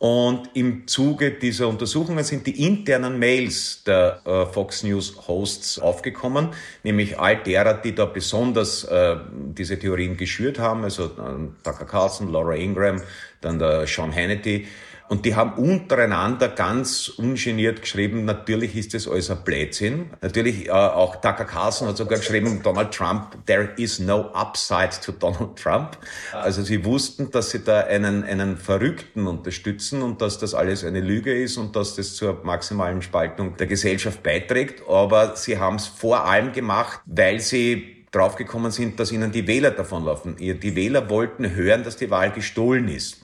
Und 0.02 0.50
im 0.56 0.88
Zuge 0.88 1.30
dieser 1.30 1.68
Untersuchungen 1.68 2.24
sind 2.24 2.48
die 2.48 2.66
internen 2.66 3.20
Mails 3.20 3.84
der 3.84 4.22
äh, 4.26 4.48
Fox 4.48 4.82
News 4.82 5.28
Hosts 5.28 5.78
aufgekommen, 5.78 6.50
nämlich 6.82 7.20
all 7.20 7.38
derer, 7.44 7.76
die 7.76 7.94
da 7.94 8.06
besonders 8.06 8.84
äh, 8.86 9.18
diese 9.32 9.78
Theorien 9.78 10.18
geschürt 10.18 10.58
haben, 10.58 10.84
also 10.84 11.06
äh, 11.06 11.10
Tucker 11.64 11.86
Carlson, 11.86 12.32
Laura 12.32 12.56
Ingram, 12.56 13.00
dann 13.42 13.60
der 13.60 13.86
Sean 13.86 14.12
Hannity, 14.12 14.66
und 15.12 15.26
die 15.26 15.36
haben 15.36 15.56
untereinander 15.56 16.48
ganz 16.48 17.10
ungeniert 17.10 17.82
geschrieben, 17.82 18.24
natürlich 18.24 18.78
ist 18.78 18.94
das 18.94 19.10
alles 19.10 19.30
ein 19.30 19.44
Blödsinn. 19.44 20.10
Natürlich 20.22 20.70
äh, 20.70 20.72
auch 20.72 21.18
Tucker 21.18 21.44
Carlson 21.44 21.90
hat 21.90 21.98
sogar 21.98 22.18
geschrieben, 22.18 22.62
Donald 22.64 22.94
Trump, 22.94 23.46
there 23.46 23.72
is 23.76 24.00
no 24.00 24.32
upside 24.32 24.92
to 25.04 25.12
Donald 25.12 25.58
Trump. 25.58 25.98
Also 26.32 26.62
sie 26.64 26.86
wussten, 26.86 27.30
dass 27.30 27.50
sie 27.50 27.62
da 27.62 27.82
einen, 27.82 28.24
einen 28.24 28.56
Verrückten 28.56 29.28
unterstützen 29.28 30.02
und 30.02 30.22
dass 30.22 30.40
das 30.40 30.54
alles 30.54 30.86
eine 30.86 31.02
Lüge 31.02 31.44
ist 31.44 31.58
und 31.58 31.76
dass 31.76 31.98
das 31.98 32.16
zur 32.16 32.46
maximalen 32.46 33.02
Spaltung 33.02 33.58
der 33.58 33.68
Gesellschaft 33.68 34.24
beiträgt. 34.24 34.82
Aber 34.88 35.36
sie 35.36 35.58
haben 35.58 35.76
es 35.76 35.88
vor 35.88 36.24
allem 36.24 36.54
gemacht, 36.54 37.02
weil 37.06 37.42
sie 37.42 38.06
draufgekommen 38.12 38.72
sind, 38.72 38.98
dass 38.98 39.12
ihnen 39.12 39.34
die 39.34 39.46
Wähler 39.46 39.72
davonlaufen. 39.72 40.38
Die 40.38 40.76
Wähler 40.78 41.10
wollten 41.10 41.54
hören, 41.54 41.84
dass 41.84 41.98
die 41.98 42.10
Wahl 42.10 42.32
gestohlen 42.32 42.88
ist. 42.88 43.18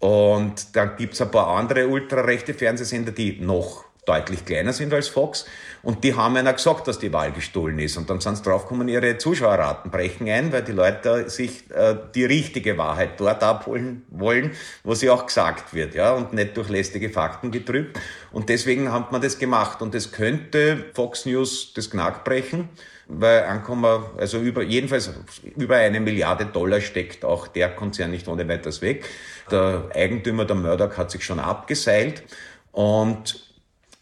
Und 0.00 0.74
dann 0.74 0.96
gibt's 0.96 1.20
ein 1.20 1.30
paar 1.30 1.48
andere 1.48 1.86
ultrarechte 1.86 2.54
Fernsehsender, 2.54 3.12
die 3.12 3.38
noch 3.40 3.84
deutlich 4.06 4.44
kleiner 4.44 4.72
sind 4.72 4.92
als 4.92 5.08
Fox. 5.08 5.46
Und 5.82 6.04
die 6.04 6.14
haben 6.14 6.36
einer 6.36 6.52
gesagt, 6.52 6.88
dass 6.88 6.98
die 6.98 7.12
Wahl 7.12 7.32
gestohlen 7.32 7.78
ist. 7.78 7.96
Und 7.96 8.10
dann 8.10 8.20
sind 8.20 8.36
sie 8.36 8.42
draufgekommen, 8.42 8.88
ihre 8.88 9.16
Zuschauerraten 9.18 9.90
brechen 9.90 10.28
ein, 10.28 10.52
weil 10.52 10.62
die 10.62 10.72
Leute 10.72 11.30
sich 11.30 11.70
äh, 11.70 11.96
die 12.14 12.24
richtige 12.24 12.76
Wahrheit 12.76 13.18
dort 13.18 13.42
abholen 13.42 14.04
wollen, 14.10 14.52
wo 14.84 14.94
sie 14.94 15.10
auch 15.10 15.26
gesagt 15.26 15.72
wird, 15.72 15.94
ja, 15.94 16.12
und 16.12 16.32
nicht 16.32 16.56
durch 16.56 16.68
lästige 16.68 17.10
Fakten 17.10 17.50
getrübt. 17.50 17.98
Und 18.32 18.48
deswegen 18.48 18.92
hat 18.92 19.12
man 19.12 19.22
das 19.22 19.38
gemacht. 19.38 19.80
Und 19.82 19.94
es 19.94 20.12
könnte 20.12 20.84
Fox 20.94 21.26
News 21.26 21.72
das 21.74 21.90
Knack 21.90 22.24
brechen 22.24 22.68
weil 23.12 23.44
ankommen, 23.44 24.04
also 24.18 24.38
über, 24.38 24.62
jedenfalls 24.62 25.10
über 25.56 25.76
eine 25.76 26.00
Milliarde 26.00 26.46
Dollar 26.46 26.80
steckt 26.80 27.24
auch 27.24 27.48
der 27.48 27.70
Konzern 27.70 28.12
nicht 28.12 28.28
ohne 28.28 28.46
weiteres 28.48 28.82
weg. 28.82 29.04
Der 29.50 29.88
Eigentümer, 29.94 30.44
der 30.44 30.56
Murdoch, 30.56 30.96
hat 30.96 31.10
sich 31.10 31.24
schon 31.24 31.40
abgeseilt 31.40 32.22
und 32.72 33.49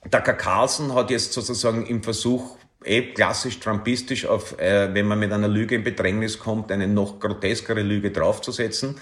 der 0.05 0.21
Carlson 0.21 0.95
hat 0.95 1.11
jetzt 1.11 1.33
sozusagen 1.33 1.87
im 1.87 2.03
Versuch, 2.03 2.57
eh 2.85 3.13
klassisch 3.13 3.59
trumpistisch, 3.61 4.27
auf, 4.27 4.59
äh, 4.59 4.93
wenn 4.95 5.07
man 5.07 5.19
mit 5.19 5.33
einer 5.33 5.49
Lüge 5.49 5.75
in 5.75 5.85
Bedrängnis 5.85 6.39
kommt, 6.39 6.71
eine 6.71 6.87
noch 6.87 7.19
groteskere 7.19 7.83
Lüge 7.83 8.11
draufzusetzen, 8.11 8.97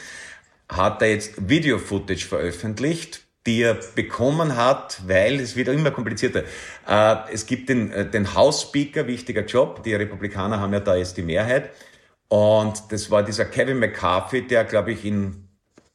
hat 0.69 1.03
er 1.03 1.11
jetzt 1.11 1.49
Video-Footage 1.49 2.27
veröffentlicht, 2.27 3.21
die 3.47 3.63
er 3.63 3.79
bekommen 3.95 4.57
hat, 4.57 5.01
weil 5.07 5.39
es 5.39 5.55
wird 5.55 5.69
immer 5.69 5.93
komplizierter. 5.93 6.43
Äh, 6.89 7.17
es 7.33 7.47
gibt 7.47 7.69
den, 7.69 7.93
äh, 7.93 8.11
den 8.11 8.35
House 8.35 8.63
Speaker, 8.63 9.07
wichtiger 9.07 9.45
Job. 9.45 9.83
Die 9.85 9.95
Republikaner 9.95 10.61
haben 10.61 10.73
ja 10.73 10.81
da 10.81 10.97
jetzt 10.97 11.17
die 11.17 11.23
Mehrheit. 11.23 11.71
Und 12.29 12.83
das 12.91 13.11
war 13.11 13.23
dieser 13.23 13.45
Kevin 13.45 13.79
McCarthy, 13.79 14.47
der, 14.49 14.65
glaube 14.65 14.93
ich, 14.93 15.05
in 15.05 15.49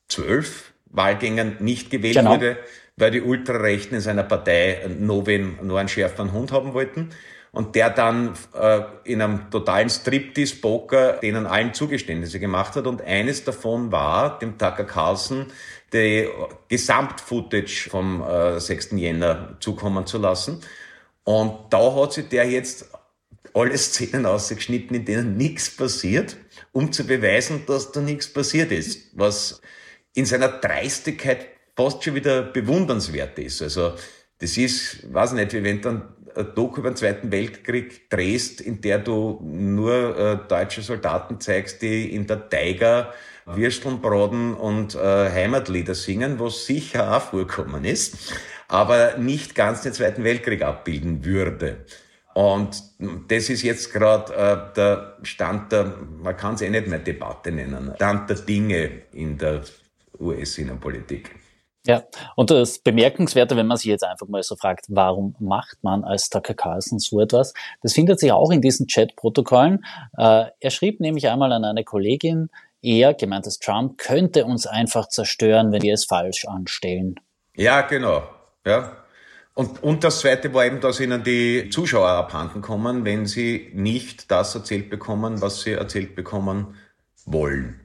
zwölf 0.08 0.72
Wahlgängen 0.86 1.58
nicht 1.60 1.90
gewählt 1.90 2.16
genau. 2.16 2.32
wurde, 2.32 2.58
weil 2.98 3.12
die 3.12 3.22
Ultrarechten 3.22 3.96
in 3.96 4.02
seiner 4.02 4.24
Partei 4.24 4.80
wen, 4.88 5.58
nur 5.62 5.80
einen 5.80 5.90
schärferen 5.90 6.32
Hund 6.32 6.52
haben 6.52 6.74
wollten. 6.74 7.10
Und 7.54 7.76
der 7.76 7.90
dann 7.90 8.34
äh, 8.54 8.82
in 9.04 9.22
einem 9.22 9.52
totalen 9.52 9.90
Striptease-Poker 9.90 11.14
denen 11.22 11.46
allen 11.46 11.74
Zugeständnisse 11.74 12.40
gemacht 12.40 12.78
hat. 12.78 12.88
Und 12.88 13.02
eines 13.02 13.44
davon 13.44 13.92
war, 13.92 14.40
dem 14.40 14.58
Tucker 14.58 14.86
Carlson 14.86 15.48
die 15.92 16.30
Gesamtfootage 16.70 17.90
vom 17.90 18.24
äh, 18.24 18.60
6. 18.60 18.92
Jänner 18.92 19.58
zukommen 19.60 20.06
zu 20.06 20.18
lassen. 20.18 20.62
Und 21.26 21.58
da 21.72 21.94
hat 21.96 22.14
sich 22.14 22.30
der 22.30 22.50
jetzt 22.50 22.90
alle 23.54 23.78
Szenen 23.78 24.26
ausgeschnitten, 24.26 24.96
in 24.96 25.06
denen 25.06 25.38
nichts 25.38 25.76
passiert, 25.76 26.38
um 26.72 26.92
zu 26.92 27.06
beweisen, 27.06 27.64
dass 27.68 27.92
da 27.92 28.00
nichts 28.00 28.32
passiert 28.32 28.72
ist. 28.72 29.10
Was 29.14 29.62
in 30.14 30.26
seiner 30.26 30.48
Dreistigkeit 30.48 31.51
fast 31.76 32.04
schon 32.04 32.16
wieder 32.16 32.44
bewundernswert 32.44 33.40
ist. 33.40 33.62
Also 33.62 33.94
Das 34.42 34.58
ist, 34.58 35.14
weiß 35.14 35.34
nicht, 35.34 35.54
wie 35.54 35.64
wenn 35.64 35.82
dann 35.82 36.16
ein 36.36 36.48
Doku 36.56 36.80
über 36.80 36.90
den 36.90 36.96
Zweiten 36.96 37.32
Weltkrieg 37.32 38.10
drehst, 38.10 38.60
in 38.60 38.82
der 38.82 38.98
du 38.98 39.40
nur 39.44 40.18
äh, 40.18 40.48
deutsche 40.48 40.82
Soldaten 40.82 41.40
zeigst, 41.40 41.82
die 41.84 42.14
in 42.14 42.26
der 42.26 42.50
Tiger 42.50 43.14
Würsteln 43.46 44.02
braten 44.02 44.56
und 44.56 44.96
äh, 44.96 45.30
Heimatlieder 45.30 45.94
singen, 45.94 46.40
was 46.40 46.66
sicher 46.66 47.16
auch 47.16 47.22
vorkommen 47.22 47.86
ist, 47.86 48.34
aber 48.68 49.18
nicht 49.18 49.54
ganz 49.54 49.82
den 49.82 49.94
Zweiten 49.94 50.24
Weltkrieg 50.24 50.64
abbilden 50.64 51.24
würde. 51.24 51.86
Und 52.34 52.82
das 53.28 53.50
ist 53.50 53.62
jetzt 53.62 53.92
gerade 53.92 54.34
äh, 54.34 54.74
der 54.76 55.18
Stand 55.22 55.72
der, 55.72 55.94
man 56.24 56.36
kann 56.36 56.56
es 56.56 56.62
eh 56.62 56.70
nicht 56.70 56.88
mehr 56.88 57.00
Debatte 57.00 57.52
nennen, 57.52 57.92
Stand 57.96 58.30
der 58.30 58.38
Dinge 58.38 59.04
in 59.12 59.38
der 59.38 59.62
US-Innenpolitik. 60.20 61.41
Ja, 61.86 62.04
und 62.36 62.52
das 62.52 62.80
Bemerkenswerte, 62.80 63.56
wenn 63.56 63.66
man 63.66 63.78
sich 63.78 63.88
jetzt 63.88 64.04
einfach 64.04 64.28
mal 64.28 64.44
so 64.44 64.56
fragt, 64.56 64.86
warum 64.90 65.36
macht 65.40 65.78
man 65.82 66.04
als 66.04 66.30
Tucker 66.30 66.54
Carlson 66.54 67.00
so 67.00 67.20
etwas? 67.20 67.54
Das 67.82 67.94
findet 67.94 68.20
sich 68.20 68.32
auch 68.32 68.52
in 68.52 68.62
diesen 68.62 68.88
Chat-Protokollen. 68.88 69.84
Äh, 70.16 70.46
er 70.60 70.70
schrieb 70.70 71.00
nämlich 71.00 71.28
einmal 71.28 71.52
an 71.52 71.66
eine 71.66 71.84
Kollegin, 71.84 72.50
er, 72.84 73.14
gemeint 73.14 73.48
ist 73.48 73.64
Trump, 73.64 73.98
könnte 73.98 74.46
uns 74.46 74.66
einfach 74.66 75.08
zerstören, 75.08 75.72
wenn 75.72 75.82
wir 75.82 75.94
es 75.94 76.06
falsch 76.06 76.46
anstellen. 76.46 77.16
Ja, 77.56 77.82
genau. 77.82 78.24
Ja. 78.66 78.98
Und, 79.54 79.84
und 79.84 80.04
das 80.04 80.22
Zweite 80.22 80.54
war 80.54 80.66
eben, 80.66 80.80
dass 80.82 81.00
ihnen 81.00 81.24
die 81.24 81.70
Zuschauer 81.70 82.10
abhanden 82.10 82.62
kommen, 82.62 83.06
wenn 83.06 83.26
sie 83.26 83.70
nicht 83.74 84.32
das 84.32 84.56
erzählt 84.56 84.90
bekommen, 84.90 85.42
was 85.42 85.62
sie 85.62 85.74
erzählt 85.74 86.16
bekommen 86.16 86.76
wollen. 87.26 87.81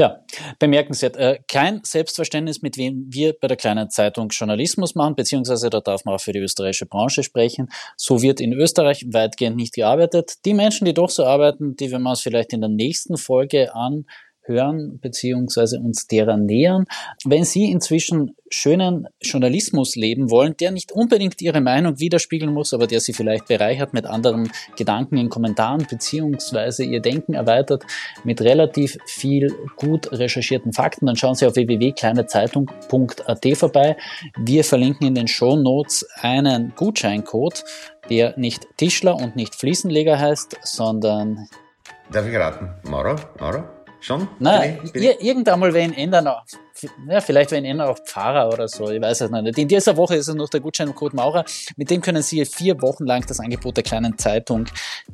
Ja, 0.00 0.24
bemerkenswert. 0.58 1.18
Äh, 1.18 1.40
kein 1.46 1.82
Selbstverständnis, 1.84 2.62
mit 2.62 2.78
wem 2.78 3.04
wir 3.10 3.34
bei 3.38 3.48
der 3.48 3.58
kleinen 3.58 3.90
Zeitung 3.90 4.30
Journalismus 4.30 4.94
machen, 4.94 5.14
beziehungsweise 5.14 5.68
da 5.68 5.82
darf 5.82 6.06
man 6.06 6.14
auch 6.14 6.20
für 6.22 6.32
die 6.32 6.38
österreichische 6.38 6.86
Branche 6.86 7.22
sprechen. 7.22 7.68
So 7.98 8.22
wird 8.22 8.40
in 8.40 8.54
Österreich 8.54 9.04
weitgehend 9.12 9.56
nicht 9.56 9.74
gearbeitet. 9.74 10.36
Die 10.46 10.54
Menschen, 10.54 10.86
die 10.86 10.94
doch 10.94 11.10
so 11.10 11.26
arbeiten, 11.26 11.76
die 11.76 11.90
werden 11.90 12.04
wir 12.04 12.08
uns 12.08 12.22
vielleicht 12.22 12.54
in 12.54 12.62
der 12.62 12.70
nächsten 12.70 13.18
Folge 13.18 13.74
an 13.74 14.06
hören 14.42 14.98
beziehungsweise 15.00 15.78
uns 15.78 16.06
derer 16.06 16.36
nähern. 16.36 16.84
Wenn 17.24 17.44
Sie 17.44 17.70
inzwischen 17.70 18.36
schönen 18.50 19.06
Journalismus 19.22 19.94
leben 19.96 20.30
wollen, 20.30 20.56
der 20.58 20.72
nicht 20.72 20.92
unbedingt 20.92 21.40
Ihre 21.40 21.60
Meinung 21.60 22.00
widerspiegeln 22.00 22.52
muss, 22.52 22.74
aber 22.74 22.86
der 22.86 23.00
Sie 23.00 23.12
vielleicht 23.12 23.46
bereichert 23.46 23.94
mit 23.94 24.06
anderen 24.06 24.50
Gedanken 24.76 25.18
in 25.18 25.28
Kommentaren 25.28 25.86
beziehungsweise 25.88 26.84
Ihr 26.84 27.00
Denken 27.00 27.34
erweitert 27.34 27.84
mit 28.24 28.40
relativ 28.40 28.98
viel 29.06 29.54
gut 29.76 30.10
recherchierten 30.12 30.72
Fakten, 30.72 31.06
dann 31.06 31.16
schauen 31.16 31.34
Sie 31.34 31.46
auf 31.46 31.54
www.kleinezeitung.at 31.54 33.46
vorbei. 33.56 33.96
Wir 34.38 34.64
verlinken 34.64 35.06
in 35.06 35.14
den 35.14 35.28
Show 35.28 35.56
Notes 35.56 36.06
einen 36.20 36.72
Gutscheincode, 36.76 37.64
der 38.08 38.36
nicht 38.36 38.66
Tischler 38.76 39.14
und 39.16 39.36
nicht 39.36 39.54
Fliesenleger 39.54 40.18
heißt, 40.18 40.56
sondern 40.62 41.48
Darf 42.10 42.26
ich 42.26 42.34
raten? 42.34 42.70
Maurer? 42.90 43.16
Maurer? 43.38 43.79
Schon? 44.00 44.28
Nein, 44.38 44.78
irgendwann 44.94 45.60
mal 45.60 45.74
wen 45.74 45.92
ändern. 45.92 46.28
Ja, 47.06 47.20
vielleicht 47.20 47.50
wen 47.50 47.64
ändern 47.66 47.88
auch 47.90 47.98
Pfarrer 47.98 48.48
oder 48.48 48.66
so. 48.66 48.90
Ich 48.90 49.00
weiß 49.00 49.20
es 49.20 49.30
noch 49.30 49.42
nicht. 49.42 49.58
In 49.58 49.68
dieser 49.68 49.96
Woche 49.96 50.16
ist 50.16 50.28
es 50.28 50.34
noch 50.34 50.48
der 50.48 50.60
Gutscheincode 50.60 51.12
Maurer. 51.12 51.44
Mit 51.76 51.90
dem 51.90 52.00
können 52.00 52.22
Sie 52.22 52.44
vier 52.46 52.80
Wochen 52.80 53.04
lang 53.04 53.26
das 53.26 53.40
Angebot 53.40 53.76
der 53.76 53.84
kleinen 53.84 54.16
Zeitung 54.16 54.64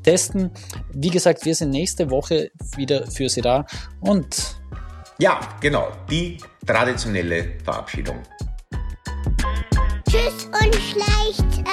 testen. 0.05 0.53
Wie 0.92 1.11
gesagt, 1.11 1.44
wir 1.44 1.55
sind 1.55 1.70
nächste 1.70 2.11
Woche 2.11 2.51
wieder 2.77 3.07
für 3.11 3.29
Sie 3.29 3.40
da 3.40 3.66
und 4.01 4.57
ja, 5.18 5.40
genau, 5.61 5.88
die 6.11 6.38
traditionelle 6.66 7.59
Verabschiedung. 7.64 8.22
Tschüss 10.09 10.44
und 10.44 10.75
schleicht 10.75 11.64